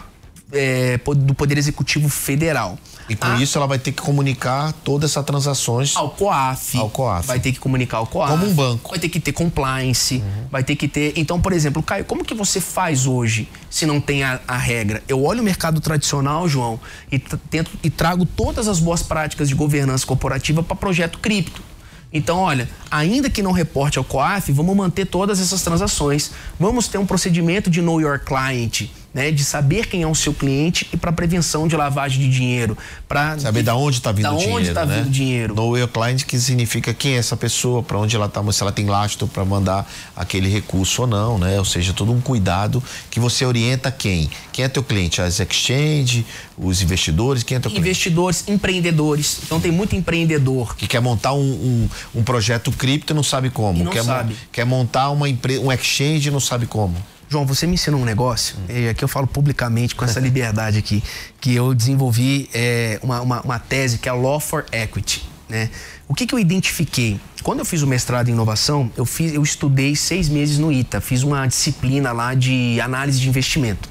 é, 0.53 0.99
do 1.17 1.35
Poder 1.35 1.59
Executivo 1.59 2.09
Federal. 2.09 2.79
E 3.09 3.17
com 3.17 3.27
a, 3.27 3.37
isso 3.43 3.57
ela 3.57 3.67
vai 3.67 3.79
ter 3.79 3.93
que 3.93 4.03
comunicar 4.03 4.73
todas 4.85 5.11
essas 5.11 5.25
transações 5.25 5.97
ao 5.97 6.11
COAF. 6.11 6.79
Ao 6.79 6.91
COAF. 6.91 7.27
Vai 7.27 7.41
ter 7.41 7.53
que 7.53 7.59
comunicar 7.59 7.99
ao 7.99 8.07
COAF. 8.07 8.33
Como 8.33 8.47
um 8.47 8.55
banco. 8.55 8.91
Vai 8.91 8.99
ter 8.99 9.09
que 9.09 9.19
ter 9.19 9.33
compliance. 9.33 10.17
Uhum. 10.17 10.45
Vai 10.51 10.63
ter 10.63 10.77
que 10.77 10.87
ter. 10.87 11.15
Então, 11.17 11.41
por 11.41 11.53
exemplo, 11.53 11.83
Caio, 11.83 12.05
como 12.05 12.25
que 12.25 12.35
você 12.35 12.61
faz 12.61 13.07
hoje 13.07 13.49
se 13.71 13.87
não 13.87 14.01
tem 14.01 14.23
a, 14.23 14.41
a 14.47 14.57
regra? 14.57 15.03
Eu 15.09 15.25
olho 15.25 15.41
o 15.41 15.45
mercado 15.45 15.81
tradicional, 15.81 16.49
João, 16.49 16.79
e 17.11 17.19
tento 17.19 17.71
e 17.83 17.91
trago 17.91 18.27
todas 18.27 18.69
as 18.69 18.79
boas 18.79 19.03
práticas 19.03 19.49
de 19.49 19.55
governança 19.55 20.07
corporativa 20.07 20.63
para 20.63 20.77
projeto 20.77 21.19
cripto. 21.19 21.63
Então, 22.13 22.39
olha, 22.39 22.69
ainda 22.91 23.29
que 23.29 23.43
não 23.43 23.53
reporte 23.53 23.99
ao 23.99 24.05
COAF, 24.05 24.51
vamos 24.53 24.75
manter 24.75 25.07
todas 25.07 25.41
essas 25.41 25.63
transações. 25.63 26.31
Vamos 26.59 26.89
ter 26.89 26.99
um 26.99 27.05
procedimento 27.05 27.69
de 27.69 27.83
know 27.83 28.01
your 28.01 28.19
client, 28.19 28.89
né, 29.13 29.31
de 29.31 29.43
saber 29.43 29.87
quem 29.87 30.03
é 30.03 30.07
o 30.07 30.15
seu 30.15 30.35
cliente 30.35 30.89
e 30.93 30.97
para 30.97 31.11
prevenção 31.11 31.67
de 31.67 31.75
lavagem 31.77 32.21
de 32.21 32.29
dinheiro, 32.29 32.77
para 33.09 33.39
saber 33.39 33.63
da 33.63 33.75
onde 33.75 33.97
está 33.99 34.13
vindo 34.13 34.29
o 34.29 34.37
dinheiro, 34.37 34.57
onde 34.57 34.69
está 34.69 34.85
né? 34.85 34.97
vindo 34.97 35.11
dinheiro. 35.11 35.55
Know 35.55 35.77
your 35.77 35.89
client 35.89 36.25
que 36.25 36.39
significa 36.39 36.93
quem 36.93 37.15
é 37.15 37.17
essa 37.17 37.37
pessoa, 37.37 37.83
para 37.83 37.99
onde 37.99 38.15
ela 38.15 38.27
está, 38.27 38.43
se 38.53 38.63
ela 38.63 38.73
tem 38.73 38.87
lastro 38.87 39.27
para 39.27 39.45
mandar 39.45 39.91
aquele 40.15 40.49
recurso 40.49 41.03
ou 41.03 41.09
não, 41.09 41.39
né? 41.39 41.59
Ou 41.59 41.65
seja, 41.65 41.93
todo 41.93 42.13
um 42.13 42.21
cuidado 42.21 42.83
que 43.11 43.19
você 43.19 43.45
orienta 43.45 43.91
quem? 43.91 44.31
Quem 44.53 44.65
é 44.65 44.69
teu 44.69 44.83
cliente? 44.83 45.23
As 45.23 45.41
exchange, 45.41 46.27
os 46.57 46.83
investidores, 46.83 47.43
quem 47.43 47.57
é 47.57 47.61
teu 47.61 47.71
investidores, 47.71 48.43
cliente? 48.43 48.59
empreendedores. 48.59 49.41
Então 49.45 49.61
tem 49.61 49.73
muito 49.73 49.97
empreendedor 49.97 50.77
que 50.77 50.87
quer 50.87 51.01
montar 51.01 51.33
um, 51.33 51.41
um, 51.41 51.89
um 52.17 52.23
projeto 52.23 52.71
cripto 52.73 53.13
e 53.13 53.17
não 53.17 53.23
sabe 53.23 53.51
como. 53.51 53.83
Não 53.85 53.91
quer, 53.91 54.05
sabe. 54.05 54.37
quer 54.53 54.67
montar 54.67 55.11
uma 55.11 55.29
empresa, 55.29 55.61
um 55.63 55.73
exchange 55.73 56.29
e 56.29 56.31
não 56.31 56.41
sabe 56.41 56.67
como. 56.67 56.95
João, 57.29 57.45
você 57.45 57.67
me 57.67 57.75
ensinou 57.75 58.01
um 58.01 58.05
negócio, 58.05 58.57
hum. 58.59 58.65
e 58.69 58.89
aqui 58.89 59.05
eu 59.05 59.09
falo 59.09 59.27
publicamente 59.27 59.95
com 59.95 60.05
essa 60.05 60.19
liberdade 60.21 60.79
aqui, 60.79 61.03
que 61.41 61.55
eu 61.55 61.75
desenvolvi 61.75 62.49
é, 62.55 62.99
uma, 63.03 63.21
uma, 63.21 63.41
uma, 63.43 63.59
tese 63.59 63.99
que 63.99 64.09
é 64.09 64.13
a 64.13 64.15
Law 64.15 64.41
for 64.41 64.65
Equity. 64.73 65.29
Né? 65.49 65.71
O 66.07 66.15
que, 66.15 66.27
que 66.27 66.35
eu 66.35 66.39
identifiquei? 66.39 67.21
Quando 67.43 67.61
eu 67.61 67.65
fiz 67.65 67.83
o 67.83 67.87
mestrado 67.87 68.29
em 68.29 68.33
inovação, 68.33 68.91
eu, 68.97 69.05
fiz, 69.05 69.33
eu 69.33 69.43
estudei 69.43 69.95
seis 69.95 70.29
meses 70.29 70.59
no 70.59 70.73
ITA, 70.73 71.01
fiz 71.01 71.23
uma 71.23 71.47
disciplina 71.47 72.13
lá 72.13 72.35
de 72.35 72.81
análise 72.81 73.21
de 73.21 73.29
investimento. 73.29 73.89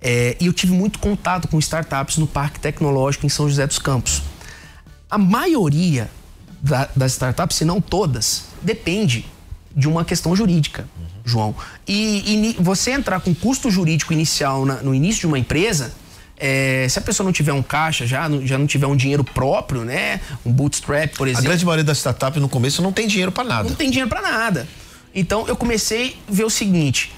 É, 0.00 0.36
e 0.38 0.46
eu 0.46 0.52
tive 0.52 0.72
muito 0.72 0.98
contato 0.98 1.48
com 1.48 1.58
startups 1.58 2.18
no 2.18 2.26
Parque 2.26 2.60
Tecnológico 2.60 3.24
em 3.26 3.28
São 3.28 3.48
José 3.48 3.66
dos 3.66 3.78
Campos. 3.78 4.22
A 5.10 5.18
maioria 5.18 6.10
da, 6.62 6.88
das 6.94 7.12
startups, 7.12 7.56
se 7.56 7.64
não 7.64 7.80
todas, 7.80 8.44
depende 8.62 9.26
de 9.76 9.86
uma 9.86 10.04
questão 10.04 10.34
jurídica. 10.34 10.88
João. 11.22 11.54
E, 11.86 12.54
e 12.56 12.56
você 12.58 12.92
entrar 12.92 13.20
com 13.20 13.34
custo 13.34 13.70
jurídico 13.70 14.12
inicial 14.12 14.64
na, 14.64 14.76
no 14.76 14.94
início 14.94 15.20
de 15.20 15.26
uma 15.26 15.38
empresa, 15.38 15.92
é, 16.38 16.86
se 16.88 16.98
a 16.98 17.02
pessoa 17.02 17.24
não 17.24 17.32
tiver 17.32 17.52
um 17.52 17.62
caixa, 17.62 18.06
já 18.06 18.28
não, 18.28 18.46
já 18.46 18.56
não 18.56 18.66
tiver 18.66 18.86
um 18.86 18.96
dinheiro 18.96 19.22
próprio, 19.22 19.84
né? 19.84 20.20
Um 20.44 20.52
bootstrap, 20.52 21.14
por 21.16 21.26
exemplo. 21.28 21.46
A 21.46 21.48
grande 21.48 21.64
maioria 21.64 21.84
das 21.84 21.98
startups 21.98 22.40
no 22.40 22.48
começo 22.48 22.80
não 22.80 22.92
tem 22.92 23.06
dinheiro 23.06 23.32
para 23.32 23.44
nada. 23.44 23.68
Não 23.68 23.76
tem 23.76 23.90
dinheiro 23.90 24.08
para 24.08 24.22
nada. 24.22 24.66
Então 25.14 25.46
eu 25.48 25.56
comecei 25.56 26.16
a 26.28 26.32
ver 26.32 26.44
o 26.44 26.50
seguinte: 26.50 27.12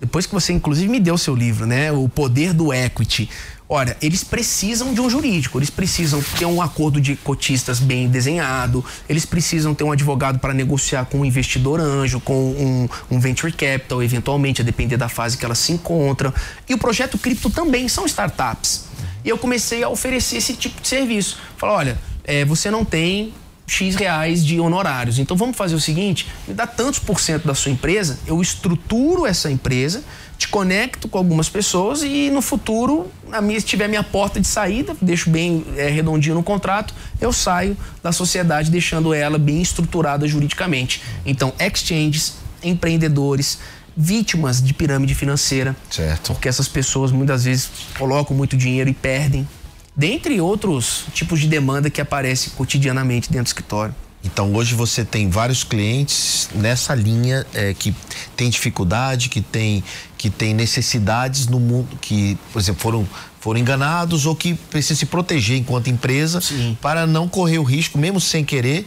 depois 0.00 0.26
que 0.26 0.32
você 0.32 0.52
inclusive 0.52 0.88
me 0.88 1.00
deu 1.00 1.14
o 1.14 1.18
seu 1.18 1.34
livro, 1.34 1.66
né? 1.66 1.92
O 1.92 2.08
Poder 2.08 2.52
do 2.52 2.72
Equity. 2.72 3.28
Olha, 3.68 3.96
eles 4.00 4.22
precisam 4.22 4.94
de 4.94 5.00
um 5.00 5.10
jurídico, 5.10 5.58
eles 5.58 5.70
precisam 5.70 6.22
ter 6.38 6.46
um 6.46 6.62
acordo 6.62 7.00
de 7.00 7.16
cotistas 7.16 7.80
bem 7.80 8.08
desenhado, 8.08 8.84
eles 9.08 9.26
precisam 9.26 9.74
ter 9.74 9.82
um 9.82 9.90
advogado 9.90 10.38
para 10.38 10.54
negociar 10.54 11.04
com 11.06 11.18
um 11.18 11.24
investidor 11.24 11.80
anjo, 11.80 12.20
com 12.20 12.32
um, 12.32 12.88
um, 13.10 13.18
venture 13.18 13.52
capital, 13.52 14.00
eventualmente, 14.04 14.62
a 14.62 14.64
depender 14.64 14.96
da 14.96 15.08
fase 15.08 15.36
que 15.36 15.44
elas 15.44 15.58
se 15.58 15.72
encontram. 15.72 16.32
E 16.68 16.74
o 16.74 16.78
projeto 16.78 17.18
cripto 17.18 17.50
também 17.50 17.88
são 17.88 18.06
startups. 18.06 18.84
E 19.24 19.28
eu 19.28 19.36
comecei 19.36 19.82
a 19.82 19.88
oferecer 19.88 20.36
esse 20.36 20.54
tipo 20.54 20.80
de 20.80 20.86
serviço. 20.86 21.36
Falar, 21.56 21.72
olha, 21.72 21.98
é, 22.22 22.44
você 22.44 22.70
não 22.70 22.84
tem 22.84 23.34
X 23.66 23.96
reais 23.96 24.44
de 24.44 24.60
honorários. 24.60 25.18
Então 25.18 25.36
vamos 25.36 25.56
fazer 25.56 25.74
o 25.74 25.80
seguinte: 25.80 26.26
me 26.46 26.54
dá 26.54 26.66
tantos 26.66 26.98
por 27.00 27.20
cento 27.20 27.46
da 27.46 27.54
sua 27.54 27.72
empresa, 27.72 28.18
eu 28.26 28.40
estruturo 28.40 29.26
essa 29.26 29.50
empresa, 29.50 30.04
te 30.38 30.48
conecto 30.48 31.08
com 31.08 31.18
algumas 31.18 31.48
pessoas 31.48 32.02
e 32.02 32.30
no 32.30 32.40
futuro, 32.40 33.10
na 33.28 33.40
minha, 33.40 33.58
se 33.58 33.66
tiver 33.66 33.88
minha 33.88 34.04
porta 34.04 34.40
de 34.40 34.46
saída, 34.46 34.96
deixo 35.00 35.30
bem 35.30 35.64
é, 35.76 35.88
redondinho 35.88 36.34
no 36.34 36.42
contrato, 36.42 36.94
eu 37.20 37.32
saio 37.32 37.76
da 38.02 38.12
sociedade 38.12 38.70
deixando 38.70 39.12
ela 39.12 39.38
bem 39.38 39.60
estruturada 39.60 40.28
juridicamente. 40.28 41.02
Então, 41.24 41.52
exchanges, 41.58 42.34
empreendedores, 42.62 43.58
vítimas 43.96 44.62
de 44.62 44.74
pirâmide 44.74 45.14
financeira. 45.14 45.74
Certo. 45.90 46.32
Porque 46.32 46.48
essas 46.48 46.68
pessoas 46.68 47.10
muitas 47.10 47.44
vezes 47.44 47.70
colocam 47.98 48.36
muito 48.36 48.56
dinheiro 48.56 48.90
e 48.90 48.94
perdem 48.94 49.48
dentre 49.96 50.40
outros 50.40 51.04
tipos 51.14 51.40
de 51.40 51.48
demanda 51.48 51.88
que 51.88 52.00
aparecem 52.00 52.52
cotidianamente 52.54 53.30
dentro 53.30 53.44
do 53.44 53.48
escritório. 53.48 53.94
Então 54.22 54.52
hoje 54.54 54.74
você 54.74 55.04
tem 55.04 55.30
vários 55.30 55.62
clientes 55.62 56.48
nessa 56.54 56.94
linha 56.94 57.46
é, 57.54 57.72
que 57.72 57.94
tem 58.36 58.50
dificuldade, 58.50 59.28
que 59.28 59.40
tem, 59.40 59.82
que 60.18 60.28
tem 60.28 60.52
necessidades 60.52 61.46
no 61.46 61.60
mundo, 61.60 61.96
que, 62.00 62.36
por 62.52 62.58
exemplo, 62.58 62.82
foram, 62.82 63.08
foram 63.40 63.60
enganados 63.60 64.26
ou 64.26 64.34
que 64.34 64.54
precisam 64.54 64.96
se 64.98 65.06
proteger 65.06 65.56
enquanto 65.56 65.88
empresa 65.88 66.40
Sim. 66.40 66.76
para 66.82 67.06
não 67.06 67.28
correr 67.28 67.58
o 67.58 67.62
risco, 67.62 67.98
mesmo 67.98 68.20
sem 68.20 68.44
querer, 68.44 68.86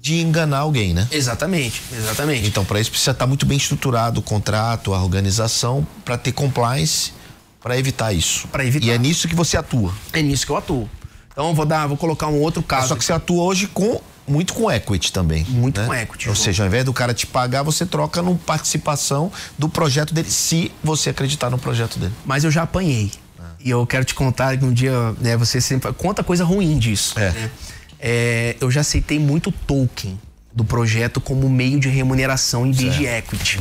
de 0.00 0.20
enganar 0.20 0.58
alguém, 0.58 0.92
né? 0.94 1.08
Exatamente, 1.10 1.82
exatamente. 1.96 2.46
Então, 2.46 2.64
para 2.64 2.78
isso 2.80 2.90
precisa 2.90 3.10
estar 3.10 3.26
muito 3.26 3.46
bem 3.46 3.56
estruturado 3.56 4.20
o 4.20 4.22
contrato, 4.22 4.92
a 4.92 5.02
organização, 5.02 5.86
para 6.04 6.16
ter 6.16 6.32
compliance 6.32 7.12
para 7.60 7.78
evitar 7.78 8.12
isso. 8.12 8.46
Para 8.48 8.64
evitar. 8.64 8.86
E 8.86 8.90
é 8.90 8.98
nisso 8.98 9.28
que 9.28 9.34
você 9.34 9.56
atua. 9.56 9.92
É 10.12 10.22
nisso 10.22 10.46
que 10.46 10.52
eu 10.52 10.56
atuo. 10.56 10.88
Então 11.30 11.54
vou 11.54 11.66
dar, 11.66 11.86
vou 11.86 11.96
colocar 11.96 12.26
um 12.28 12.40
outro 12.40 12.62
caso. 12.62 12.88
Só 12.88 12.96
que 12.96 13.04
você 13.04 13.12
atua 13.12 13.42
hoje 13.44 13.66
com 13.68 14.00
muito 14.26 14.52
com 14.52 14.70
equity 14.70 15.12
também. 15.12 15.44
Muito 15.44 15.80
né? 15.80 15.86
com 15.86 15.94
equity. 15.94 16.28
Ou 16.28 16.34
João. 16.34 16.44
seja, 16.44 16.62
ao 16.62 16.66
invés 16.66 16.84
do 16.84 16.92
cara 16.92 17.14
te 17.14 17.26
pagar, 17.26 17.62
você 17.62 17.86
troca 17.86 18.20
no 18.20 18.36
participação 18.36 19.32
do 19.56 19.68
projeto 19.68 20.12
dele, 20.12 20.30
se 20.30 20.70
você 20.84 21.10
acreditar 21.10 21.48
no 21.48 21.58
projeto 21.58 21.98
dele. 21.98 22.12
Mas 22.26 22.44
eu 22.44 22.50
já 22.50 22.62
apanhei. 22.62 23.10
E 23.60 23.70
eu 23.70 23.84
quero 23.86 24.04
te 24.04 24.14
contar 24.14 24.56
que 24.56 24.64
um 24.64 24.72
dia, 24.72 24.92
né, 25.20 25.36
você 25.36 25.60
sempre 25.60 25.92
conta 25.92 26.22
coisa 26.22 26.44
ruim 26.44 26.78
disso. 26.78 27.18
É. 27.18 27.30
né? 27.30 27.50
É, 27.98 28.56
eu 28.60 28.70
já 28.70 28.82
aceitei 28.82 29.18
muito 29.18 29.50
token 29.50 30.18
do 30.52 30.64
projeto 30.64 31.20
como 31.20 31.48
meio 31.48 31.80
de 31.80 31.88
remuneração 31.88 32.66
em 32.66 32.70
vez 32.70 32.94
de 32.94 33.06
equity. 33.06 33.58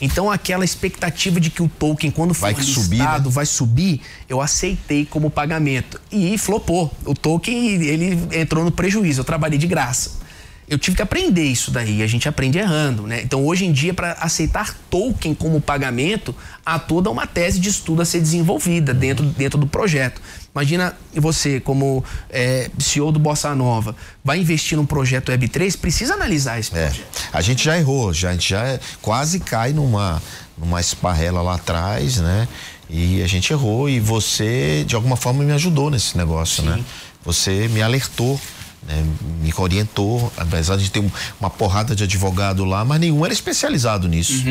Então 0.00 0.30
aquela 0.30 0.64
expectativa 0.64 1.40
de 1.40 1.50
que 1.50 1.62
o 1.62 1.68
token 1.68 2.10
quando 2.10 2.34
for 2.34 2.52
Vai 2.52 2.54
listado 2.54 2.82
subir, 2.82 2.98
né? 2.98 3.20
vai 3.24 3.46
subir, 3.46 4.00
eu 4.28 4.40
aceitei 4.40 5.06
como 5.06 5.30
pagamento 5.30 6.00
e 6.12 6.36
flopou. 6.36 6.92
O 7.04 7.14
token 7.14 7.82
ele 7.82 8.18
entrou 8.32 8.64
no 8.64 8.70
prejuízo, 8.70 9.20
eu 9.20 9.24
trabalhei 9.24 9.58
de 9.58 9.66
graça. 9.66 10.25
Eu 10.68 10.78
tive 10.78 10.96
que 10.96 11.02
aprender 11.02 11.44
isso 11.44 11.70
daí, 11.70 12.02
a 12.02 12.06
gente 12.08 12.28
aprende 12.28 12.58
errando, 12.58 13.04
né? 13.06 13.22
Então 13.22 13.44
hoje 13.46 13.64
em 13.64 13.72
dia 13.72 13.94
para 13.94 14.12
aceitar 14.14 14.74
token 14.90 15.32
como 15.32 15.60
pagamento, 15.60 16.34
há 16.64 16.76
toda 16.76 17.08
uma 17.08 17.24
tese 17.24 17.60
de 17.60 17.68
estudo 17.68 18.02
a 18.02 18.04
ser 18.04 18.20
desenvolvida 18.20 18.92
dentro, 18.92 19.24
dentro 19.26 19.58
do 19.58 19.66
projeto. 19.68 20.20
Imagina 20.52 20.96
você, 21.14 21.60
como 21.60 22.02
é, 22.30 22.68
CEO 22.80 23.12
do 23.12 23.18
Bossa 23.20 23.54
Nova, 23.54 23.94
vai 24.24 24.38
investir 24.40 24.76
num 24.76 24.86
projeto 24.86 25.30
Web3, 25.30 25.78
precisa 25.78 26.14
analisar 26.14 26.58
esse 26.58 26.76
É. 26.76 26.86
projeto. 26.86 27.06
A 27.32 27.40
gente 27.40 27.64
já 27.64 27.78
errou, 27.78 28.12
já, 28.12 28.30
a 28.30 28.32
gente 28.32 28.48
já 28.50 28.80
quase 29.00 29.38
cai 29.38 29.72
numa, 29.72 30.20
numa 30.58 30.80
esparrela 30.80 31.42
lá 31.42 31.54
atrás, 31.54 32.16
né? 32.16 32.48
E 32.90 33.22
a 33.22 33.26
gente 33.28 33.52
errou 33.52 33.88
e 33.88 34.00
você, 34.00 34.82
de 34.84 34.94
alguma 34.96 35.16
forma, 35.16 35.44
me 35.44 35.52
ajudou 35.52 35.90
nesse 35.90 36.16
negócio, 36.16 36.64
né? 36.64 36.82
Você 37.24 37.68
me 37.68 37.82
alertou, 37.82 38.40
né? 38.86 39.04
me 39.42 39.52
orientou, 39.56 40.32
apesar 40.36 40.76
de 40.76 40.90
ter 40.90 41.00
um- 41.00 41.10
uma 41.40 41.50
porrada 41.50 41.94
de 41.94 42.04
advogado 42.04 42.64
lá, 42.64 42.84
mas 42.84 43.00
nenhum 43.00 43.24
era 43.24 43.32
especializado 43.34 44.08
nisso. 44.08 44.44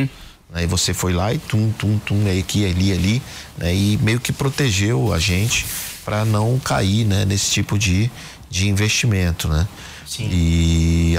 Aí 0.53 0.67
você 0.67 0.93
foi 0.93 1.11
lá 1.13 1.33
e 1.33 1.37
tum, 1.37 1.71
tum, 1.77 1.97
tum, 1.99 2.25
aí 2.27 2.39
aqui, 2.39 2.65
ali, 2.65 2.91
ali, 2.91 3.21
né? 3.57 3.73
E 3.75 3.97
meio 4.01 4.19
que 4.19 4.31
protegeu 4.31 5.11
a 5.13 5.19
gente 5.19 5.65
para 6.05 6.23
não 6.23 6.57
cair, 6.59 7.03
né? 7.05 7.25
Nesse 7.25 7.51
tipo 7.51 7.77
de, 7.77 8.09
de 8.49 8.69
investimento, 8.69 9.47
né? 9.47 9.67
Sim. 10.07 10.29
E 10.31 11.15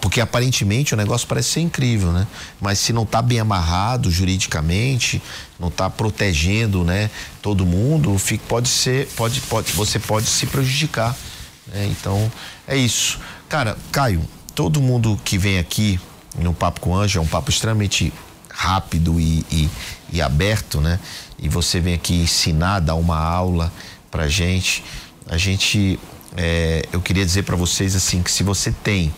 porque 0.00 0.20
aparentemente 0.20 0.92
o 0.92 0.96
negócio 0.96 1.26
parece 1.28 1.50
ser 1.52 1.60
incrível, 1.60 2.12
né? 2.12 2.26
Mas 2.60 2.78
se 2.80 2.92
não 2.92 3.04
está 3.04 3.22
bem 3.22 3.38
amarrado 3.38 4.10
juridicamente, 4.10 5.22
não 5.60 5.68
está 5.68 5.88
protegendo, 5.88 6.84
né, 6.84 7.08
todo 7.40 7.64
mundo, 7.64 8.16
pode 8.48 8.68
ser, 8.68 9.06
pode, 9.16 9.40
pode, 9.42 9.72
você 9.72 9.98
pode 9.98 10.26
se 10.26 10.44
prejudicar. 10.46 11.16
Né? 11.66 11.86
Então 11.86 12.30
é 12.66 12.76
isso, 12.76 13.18
cara. 13.48 13.76
Caio, 13.92 14.22
todo 14.54 14.80
mundo 14.80 15.18
que 15.24 15.38
vem 15.38 15.58
aqui 15.58 16.00
no 16.38 16.52
papo 16.54 16.80
com 16.80 16.90
o 16.90 16.94
Anjo 16.94 17.18
é 17.18 17.22
um 17.22 17.26
papo 17.26 17.50
extremamente 17.50 18.12
rápido 18.50 19.20
e, 19.20 19.44
e, 19.50 19.70
e 20.12 20.22
aberto, 20.22 20.80
né? 20.80 20.98
E 21.38 21.48
você 21.48 21.80
vem 21.80 21.94
aqui 21.94 22.14
ensinar, 22.14 22.80
dar 22.80 22.94
uma 22.94 23.18
aula 23.18 23.72
pra 24.10 24.28
gente. 24.28 24.82
A 25.28 25.36
gente, 25.36 25.98
é, 26.36 26.82
eu 26.92 27.00
queria 27.00 27.24
dizer 27.24 27.42
para 27.42 27.56
vocês 27.56 27.94
assim 27.94 28.22
que 28.22 28.30
se 28.30 28.42
você 28.42 28.72
tem 28.72 29.12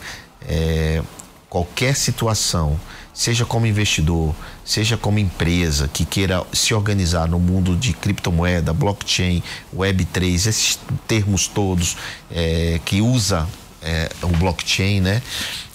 é, 0.46 1.02
qualquer 1.48 1.94
situação, 1.94 2.78
seja 3.18 3.44
como 3.44 3.66
investidor, 3.66 4.32
seja 4.64 4.96
como 4.96 5.18
empresa 5.18 5.88
que 5.88 6.04
queira 6.04 6.46
se 6.52 6.72
organizar 6.72 7.26
no 7.26 7.40
mundo 7.40 7.74
de 7.74 7.92
criptomoeda, 7.92 8.72
blockchain, 8.72 9.42
Web3, 9.76 10.34
esses 10.34 10.78
termos 11.08 11.48
todos 11.48 11.96
é, 12.30 12.80
que 12.84 13.00
usa 13.00 13.48
é, 13.82 14.08
o 14.22 14.28
blockchain, 14.28 15.00
né? 15.00 15.20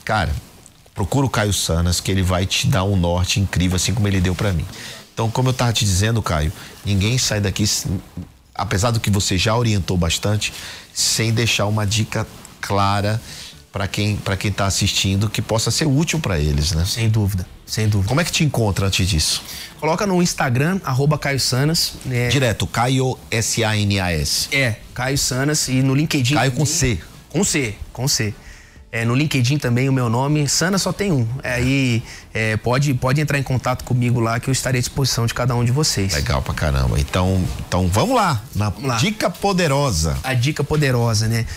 Cara, 0.05 0.33
procura 0.95 1.25
o 1.25 1.29
Caio 1.29 1.51
Sanas 1.51 1.99
que 1.99 2.09
ele 2.09 2.23
vai 2.23 2.45
te 2.45 2.65
dar 2.65 2.85
um 2.85 2.95
norte 2.95 3.41
incrível, 3.41 3.75
assim 3.75 3.93
como 3.93 4.07
ele 4.07 4.21
deu 4.21 4.33
para 4.33 4.53
mim. 4.53 4.65
Então, 5.13 5.29
como 5.29 5.49
eu 5.49 5.53
tava 5.53 5.73
te 5.73 5.83
dizendo, 5.83 6.21
Caio, 6.21 6.51
ninguém 6.85 7.17
sai 7.17 7.41
daqui, 7.41 7.65
apesar 8.55 8.91
do 8.91 9.01
que 9.01 9.11
você 9.11 9.37
já 9.37 9.53
orientou 9.53 9.97
bastante, 9.97 10.53
sem 10.93 11.33
deixar 11.33 11.65
uma 11.65 11.85
dica 11.85 12.25
clara 12.61 13.21
para 13.73 13.87
quem 13.87 14.15
para 14.15 14.37
quem 14.37 14.51
tá 14.51 14.67
assistindo 14.67 15.27
que 15.27 15.41
possa 15.41 15.71
ser 15.71 15.85
útil 15.85 16.19
para 16.19 16.39
eles, 16.39 16.71
né? 16.73 16.85
Sem 16.85 17.09
dúvida, 17.09 17.45
sem 17.65 17.89
dúvida. 17.89 18.07
Como 18.07 18.21
é 18.21 18.23
que 18.23 18.31
te 18.31 18.43
encontra 18.43 18.85
antes 18.85 19.09
disso? 19.09 19.41
Coloca 19.79 20.05
no 20.05 20.21
Instagram, 20.21 20.79
arroba 20.85 21.17
Caio 21.17 21.39
Sanas. 21.39 21.93
né? 22.05 22.27
Direto, 22.29 22.67
Caio 22.67 23.17
S 23.31 23.63
A 23.63 23.75
N 23.75 23.99
A 23.99 24.11
S. 24.11 24.47
É, 24.55 24.75
Caio 24.93 25.17
Sanas 25.17 25.67
e 25.67 25.81
no 25.81 25.95
LinkedIn. 25.95 26.35
Caio 26.35 26.51
com 26.51 26.67
C. 26.67 26.99
Com 27.29 27.43
C, 27.43 27.73
com 27.91 28.07
C. 28.07 28.31
É, 28.91 29.03
no 29.03 29.15
LinkedIn 29.15 29.57
também 29.57 29.89
o 29.89 29.91
meu 29.91 30.07
nome, 30.07 30.47
Sana 30.47 30.77
só 30.77 30.93
tem 30.93 31.11
um. 31.11 31.27
Aí 31.43 32.03
é, 32.31 32.55
pode, 32.57 32.93
pode 32.93 33.19
entrar 33.19 33.39
em 33.39 33.43
contato 33.43 33.83
comigo 33.83 34.19
lá 34.19 34.39
que 34.39 34.47
eu 34.47 34.51
estarei 34.51 34.77
à 34.77 34.81
disposição 34.83 35.25
de 35.25 35.33
cada 35.33 35.55
um 35.55 35.65
de 35.65 35.71
vocês. 35.71 36.13
Legal 36.13 36.43
pra 36.43 36.53
caramba. 36.53 36.99
Então, 36.99 37.43
então 37.67 37.87
vamos 37.87 38.15
lá, 38.15 38.43
na 38.53 38.71
lá. 38.83 38.97
dica 38.97 39.31
poderosa. 39.31 40.15
A 40.23 40.35
dica 40.35 40.63
poderosa, 40.63 41.27
né? 41.27 41.47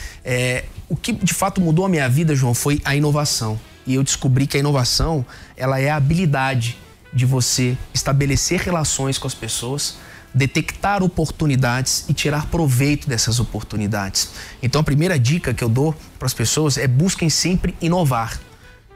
O 0.88 0.96
que 0.96 1.12
de 1.12 1.34
fato 1.34 1.60
mudou 1.60 1.84
a 1.84 1.88
minha 1.88 2.08
vida, 2.08 2.34
João, 2.34 2.54
foi 2.54 2.80
a 2.84 2.94
inovação. 2.94 3.58
E 3.86 3.94
eu 3.94 4.02
descobri 4.02 4.46
que 4.46 4.56
a 4.56 4.60
inovação, 4.60 5.24
ela 5.56 5.80
é 5.80 5.90
a 5.90 5.96
habilidade 5.96 6.78
de 7.12 7.24
você 7.24 7.76
estabelecer 7.94 8.60
relações 8.60 9.16
com 9.18 9.26
as 9.26 9.34
pessoas, 9.34 9.96
detectar 10.34 11.02
oportunidades 11.02 12.04
e 12.08 12.12
tirar 12.12 12.46
proveito 12.46 13.08
dessas 13.08 13.40
oportunidades. 13.40 14.30
Então 14.62 14.80
a 14.80 14.84
primeira 14.84 15.18
dica 15.18 15.54
que 15.54 15.64
eu 15.64 15.68
dou 15.68 15.94
para 16.18 16.26
as 16.26 16.34
pessoas 16.34 16.76
é 16.76 16.86
busquem 16.86 17.30
sempre 17.30 17.74
inovar, 17.80 18.38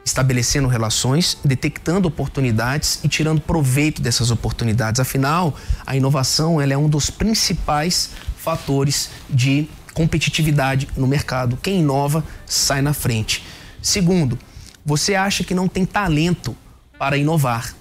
estabelecendo 0.05 0.68
relações, 0.68 1.38
detectando 1.44 2.09
oportunidades 2.09 3.00
e 3.03 3.09
tirando 3.09 3.40
proveito 3.40 4.03
dessas 4.03 4.31
oportunidades. 4.31 5.00
Afinal, 5.00 5.57
a 5.87 5.96
inovação 5.96 6.61
ela 6.61 6.74
é 6.74 6.76
um 6.76 6.88
dos 6.88 7.09
principais 7.09 8.11
fatores 8.37 9.11
de 9.29 9.68
competitividade 9.92 10.88
no 10.96 11.07
mercado. 11.07 11.59
Quem 11.62 11.81
inova 11.81 12.24
sai 12.46 12.83
na 12.83 12.92
frente. 12.92 13.44
Segundo, 13.83 14.38
você 14.85 15.14
acha 15.14 15.44
que 15.44 15.55
não 15.55 15.68
tem 15.68 15.85
talento 15.85 16.57
para 16.98 17.16
inovar. 17.16 17.74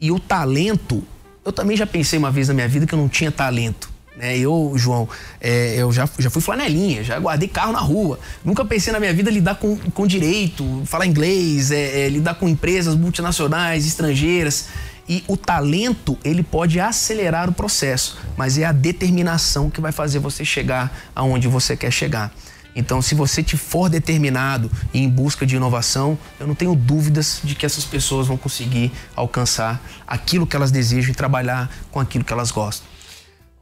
E 0.00 0.10
o 0.10 0.18
talento, 0.18 1.02
eu 1.44 1.52
também 1.52 1.76
já 1.76 1.86
pensei 1.86 2.18
uma 2.18 2.30
vez 2.30 2.48
na 2.48 2.54
minha 2.54 2.68
vida 2.68 2.86
que 2.86 2.94
eu 2.94 2.98
não 2.98 3.08
tinha 3.08 3.30
talento. 3.30 3.90
Né? 4.16 4.36
Eu, 4.36 4.72
João, 4.76 5.08
é, 5.40 5.76
eu 5.76 5.90
já, 5.92 6.08
já 6.18 6.28
fui 6.28 6.42
flanelinha, 6.42 7.02
já 7.02 7.18
guardei 7.18 7.48
carro 7.48 7.72
na 7.72 7.78
rua. 7.78 8.18
Nunca 8.44 8.64
pensei 8.64 8.92
na 8.92 9.00
minha 9.00 9.12
vida 9.12 9.30
lidar 9.30 9.56
com, 9.56 9.76
com 9.76 10.06
direito, 10.06 10.82
falar 10.84 11.06
inglês, 11.06 11.70
é, 11.70 12.02
é, 12.02 12.08
lidar 12.08 12.34
com 12.34 12.48
empresas 12.48 12.94
multinacionais, 12.94 13.86
estrangeiras. 13.86 14.68
E 15.08 15.24
o 15.26 15.36
talento, 15.36 16.16
ele 16.24 16.42
pode 16.42 16.78
acelerar 16.78 17.48
o 17.48 17.52
processo, 17.52 18.18
mas 18.36 18.56
é 18.56 18.64
a 18.64 18.72
determinação 18.72 19.68
que 19.68 19.80
vai 19.80 19.92
fazer 19.92 20.18
você 20.18 20.44
chegar 20.44 20.96
aonde 21.14 21.48
você 21.48 21.76
quer 21.76 21.90
chegar. 21.90 22.32
Então, 22.74 23.02
se 23.02 23.14
você 23.14 23.42
te 23.42 23.56
for 23.56 23.88
determinado 23.88 24.70
em 24.94 25.08
busca 25.08 25.44
de 25.44 25.56
inovação, 25.56 26.18
eu 26.40 26.46
não 26.46 26.54
tenho 26.54 26.74
dúvidas 26.74 27.40
de 27.44 27.54
que 27.54 27.66
essas 27.66 27.84
pessoas 27.84 28.26
vão 28.26 28.36
conseguir 28.36 28.90
alcançar 29.14 29.82
aquilo 30.06 30.46
que 30.46 30.56
elas 30.56 30.70
desejam 30.70 31.12
e 31.12 31.14
trabalhar 31.14 31.70
com 31.90 32.00
aquilo 32.00 32.24
que 32.24 32.32
elas 32.32 32.50
gostam. 32.50 32.91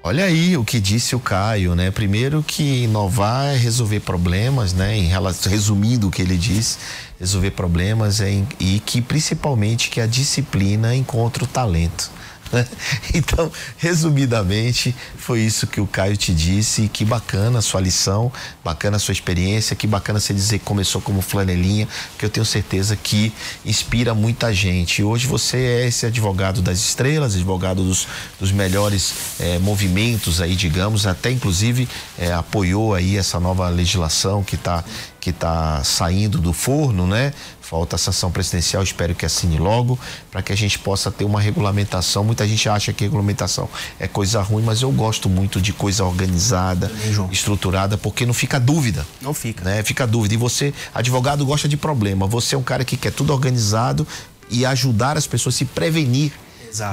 Olha 0.02 0.24
aí 0.24 0.56
o 0.56 0.64
que 0.64 0.80
disse 0.80 1.14
o 1.14 1.20
Caio, 1.20 1.74
né? 1.74 1.90
Primeiro 1.90 2.42
que 2.42 2.84
inovar 2.84 3.48
é 3.48 3.56
resolver 3.56 4.00
problemas, 4.00 4.72
né? 4.72 4.96
Em 4.96 5.06
relação, 5.06 5.52
resumindo 5.52 6.08
o 6.08 6.10
que 6.10 6.22
ele 6.22 6.38
disse, 6.38 6.78
resolver 7.18 7.50
problemas 7.50 8.18
é, 8.22 8.42
e 8.58 8.80
que 8.80 9.02
principalmente 9.02 9.90
que 9.90 10.00
a 10.00 10.06
disciplina 10.06 10.96
encontra 10.96 11.44
o 11.44 11.46
talento. 11.46 12.10
Né? 12.52 12.66
Então, 13.12 13.50
resumidamente, 13.76 14.94
foi 15.16 15.40
isso 15.40 15.66
que 15.66 15.80
o 15.80 15.86
Caio 15.86 16.16
te 16.16 16.32
disse. 16.32 16.88
Que 16.88 17.04
bacana 17.04 17.58
a 17.58 17.62
sua 17.62 17.80
lição, 17.80 18.32
bacana 18.64 18.96
a 18.96 19.00
sua 19.00 19.12
experiência, 19.12 19.76
que 19.76 19.86
bacana 19.86 20.20
você 20.20 20.32
dizer 20.32 20.58
que 20.58 20.64
começou 20.64 21.00
como 21.00 21.20
flanelinha, 21.20 21.88
que 22.18 22.24
eu 22.24 22.30
tenho 22.30 22.46
certeza 22.46 22.96
que 22.96 23.32
inspira 23.64 24.14
muita 24.14 24.52
gente. 24.54 25.02
Hoje 25.02 25.26
você 25.26 25.56
é 25.58 25.86
esse 25.88 26.06
advogado 26.06 26.62
das 26.62 26.78
estrelas, 26.78 27.34
advogado 27.34 27.82
dos, 27.82 28.06
dos 28.38 28.52
melhores 28.52 29.12
é, 29.38 29.58
movimentos 29.58 30.40
aí, 30.40 30.54
digamos, 30.54 31.06
até 31.06 31.30
inclusive 31.30 31.88
é, 32.18 32.32
apoiou 32.32 32.94
aí 32.94 33.16
essa 33.16 33.40
nova 33.40 33.68
legislação 33.68 34.42
que 34.42 34.54
está 34.54 34.84
que 35.20 35.30
está 35.30 35.84
saindo 35.84 36.38
do 36.38 36.52
forno, 36.52 37.06
né? 37.06 37.34
Falta 37.70 37.94
a 37.94 37.98
sanção 38.00 38.32
presidencial, 38.32 38.82
espero 38.82 39.14
que 39.14 39.24
assine 39.24 39.56
logo, 39.56 39.96
para 40.28 40.42
que 40.42 40.52
a 40.52 40.56
gente 40.56 40.76
possa 40.76 41.08
ter 41.08 41.24
uma 41.24 41.40
regulamentação. 41.40 42.24
Muita 42.24 42.44
gente 42.44 42.68
acha 42.68 42.92
que 42.92 43.04
regulamentação 43.04 43.68
é 44.00 44.08
coisa 44.08 44.42
ruim, 44.42 44.64
mas 44.64 44.82
eu 44.82 44.90
gosto 44.90 45.28
muito 45.28 45.60
de 45.60 45.72
coisa 45.72 46.04
organizada, 46.04 46.88
Também, 46.88 47.28
estruturada, 47.30 47.96
porque 47.96 48.26
não 48.26 48.34
fica 48.34 48.58
dúvida. 48.58 49.06
Não 49.22 49.32
fica. 49.32 49.64
Né? 49.64 49.84
Fica 49.84 50.04
dúvida. 50.04 50.34
E 50.34 50.36
você, 50.36 50.74
advogado, 50.92 51.46
gosta 51.46 51.68
de 51.68 51.76
problema. 51.76 52.26
Você 52.26 52.56
é 52.56 52.58
um 52.58 52.62
cara 52.62 52.84
que 52.84 52.96
quer 52.96 53.12
tudo 53.12 53.32
organizado 53.32 54.04
e 54.50 54.66
ajudar 54.66 55.16
as 55.16 55.28
pessoas 55.28 55.54
a 55.54 55.58
se 55.58 55.64
prevenir. 55.64 56.32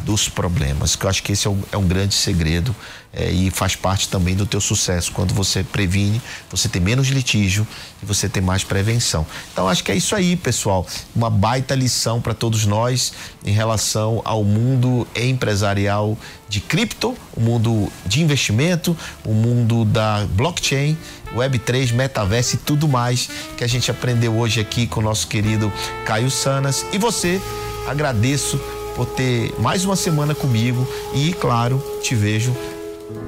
Dos 0.03 0.27
problemas. 0.27 0.95
Que 0.95 1.05
eu 1.05 1.09
acho 1.09 1.23
que 1.23 1.31
esse 1.31 1.47
é 1.47 1.49
um, 1.49 1.61
é 1.71 1.77
um 1.77 1.87
grande 1.87 2.15
segredo 2.15 2.75
é, 3.13 3.31
e 3.31 3.49
faz 3.49 3.75
parte 3.75 4.09
também 4.09 4.35
do 4.35 4.45
teu 4.45 4.59
sucesso. 4.59 5.11
Quando 5.11 5.33
você 5.33 5.63
previne, 5.63 6.21
você 6.49 6.67
tem 6.67 6.81
menos 6.81 7.07
litígio 7.07 7.65
e 8.01 8.05
você 8.05 8.27
tem 8.27 8.41
mais 8.41 8.63
prevenção. 8.63 9.25
Então 9.51 9.67
acho 9.67 9.83
que 9.83 9.91
é 9.91 9.95
isso 9.95 10.15
aí, 10.15 10.35
pessoal. 10.35 10.85
Uma 11.15 11.29
baita 11.29 11.73
lição 11.75 12.21
para 12.21 12.33
todos 12.33 12.65
nós 12.65 13.13
em 13.45 13.51
relação 13.51 14.21
ao 14.25 14.43
mundo 14.43 15.07
empresarial 15.15 16.17
de 16.49 16.59
cripto, 16.59 17.15
o 17.35 17.41
mundo 17.41 17.91
de 18.05 18.21
investimento, 18.21 18.95
o 19.25 19.33
mundo 19.33 19.83
da 19.85 20.25
blockchain, 20.31 20.97
Web3, 21.35 21.91
metaverso 21.93 22.55
e 22.55 22.57
tudo 22.57 22.87
mais 22.87 23.29
que 23.57 23.63
a 23.63 23.67
gente 23.67 23.91
aprendeu 23.91 24.37
hoje 24.37 24.59
aqui 24.59 24.87
com 24.87 25.01
o 25.01 25.03
nosso 25.03 25.27
querido 25.27 25.71
Caio 26.05 26.31
Sanas. 26.31 26.85
E 26.93 26.97
você, 26.97 27.41
agradeço 27.87 28.59
por 28.97 29.05
ter 29.05 29.53
mais 29.59 29.85
uma 29.85 29.95
semana 29.95 30.33
comigo 30.33 30.85
e, 31.13 31.31
claro, 31.33 31.81
te 32.01 32.15
vejo 32.15 32.53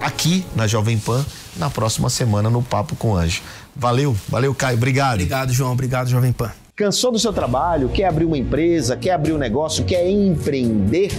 aqui 0.01 0.43
na 0.55 0.65
Jovem 0.65 0.97
Pan 0.97 1.23
na 1.55 1.69
próxima 1.69 2.09
semana 2.09 2.49
no 2.49 2.63
Papo 2.63 2.95
com 2.95 3.15
Anjo. 3.15 3.41
Valeu, 3.75 4.15
valeu, 4.27 4.53
Caio. 4.53 4.77
Obrigado. 4.77 5.13
Obrigado, 5.13 5.53
João. 5.53 5.71
Obrigado, 5.71 6.09
Jovem 6.09 6.33
Pan. 6.33 6.51
Cansou 6.75 7.11
do 7.11 7.19
seu 7.19 7.31
trabalho? 7.31 7.89
Quer 7.89 8.05
abrir 8.05 8.25
uma 8.25 8.37
empresa? 8.37 8.97
Quer 8.97 9.11
abrir 9.11 9.33
um 9.33 9.37
negócio? 9.37 9.85
Quer 9.85 10.09
empreender? 10.09 11.11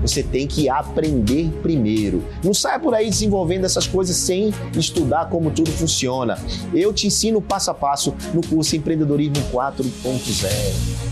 Você 0.00 0.22
tem 0.22 0.48
que 0.48 0.68
aprender 0.68 1.48
primeiro. 1.62 2.24
Não 2.42 2.52
saia 2.52 2.80
por 2.80 2.92
aí 2.92 3.08
desenvolvendo 3.08 3.64
essas 3.64 3.86
coisas 3.86 4.16
sem 4.16 4.52
estudar 4.76 5.28
como 5.28 5.50
tudo 5.52 5.70
funciona. 5.70 6.36
Eu 6.74 6.92
te 6.92 7.06
ensino 7.06 7.40
passo 7.40 7.70
a 7.70 7.74
passo 7.74 8.12
no 8.34 8.44
curso 8.44 8.74
Empreendedorismo 8.74 9.36
4.0. 9.52 11.11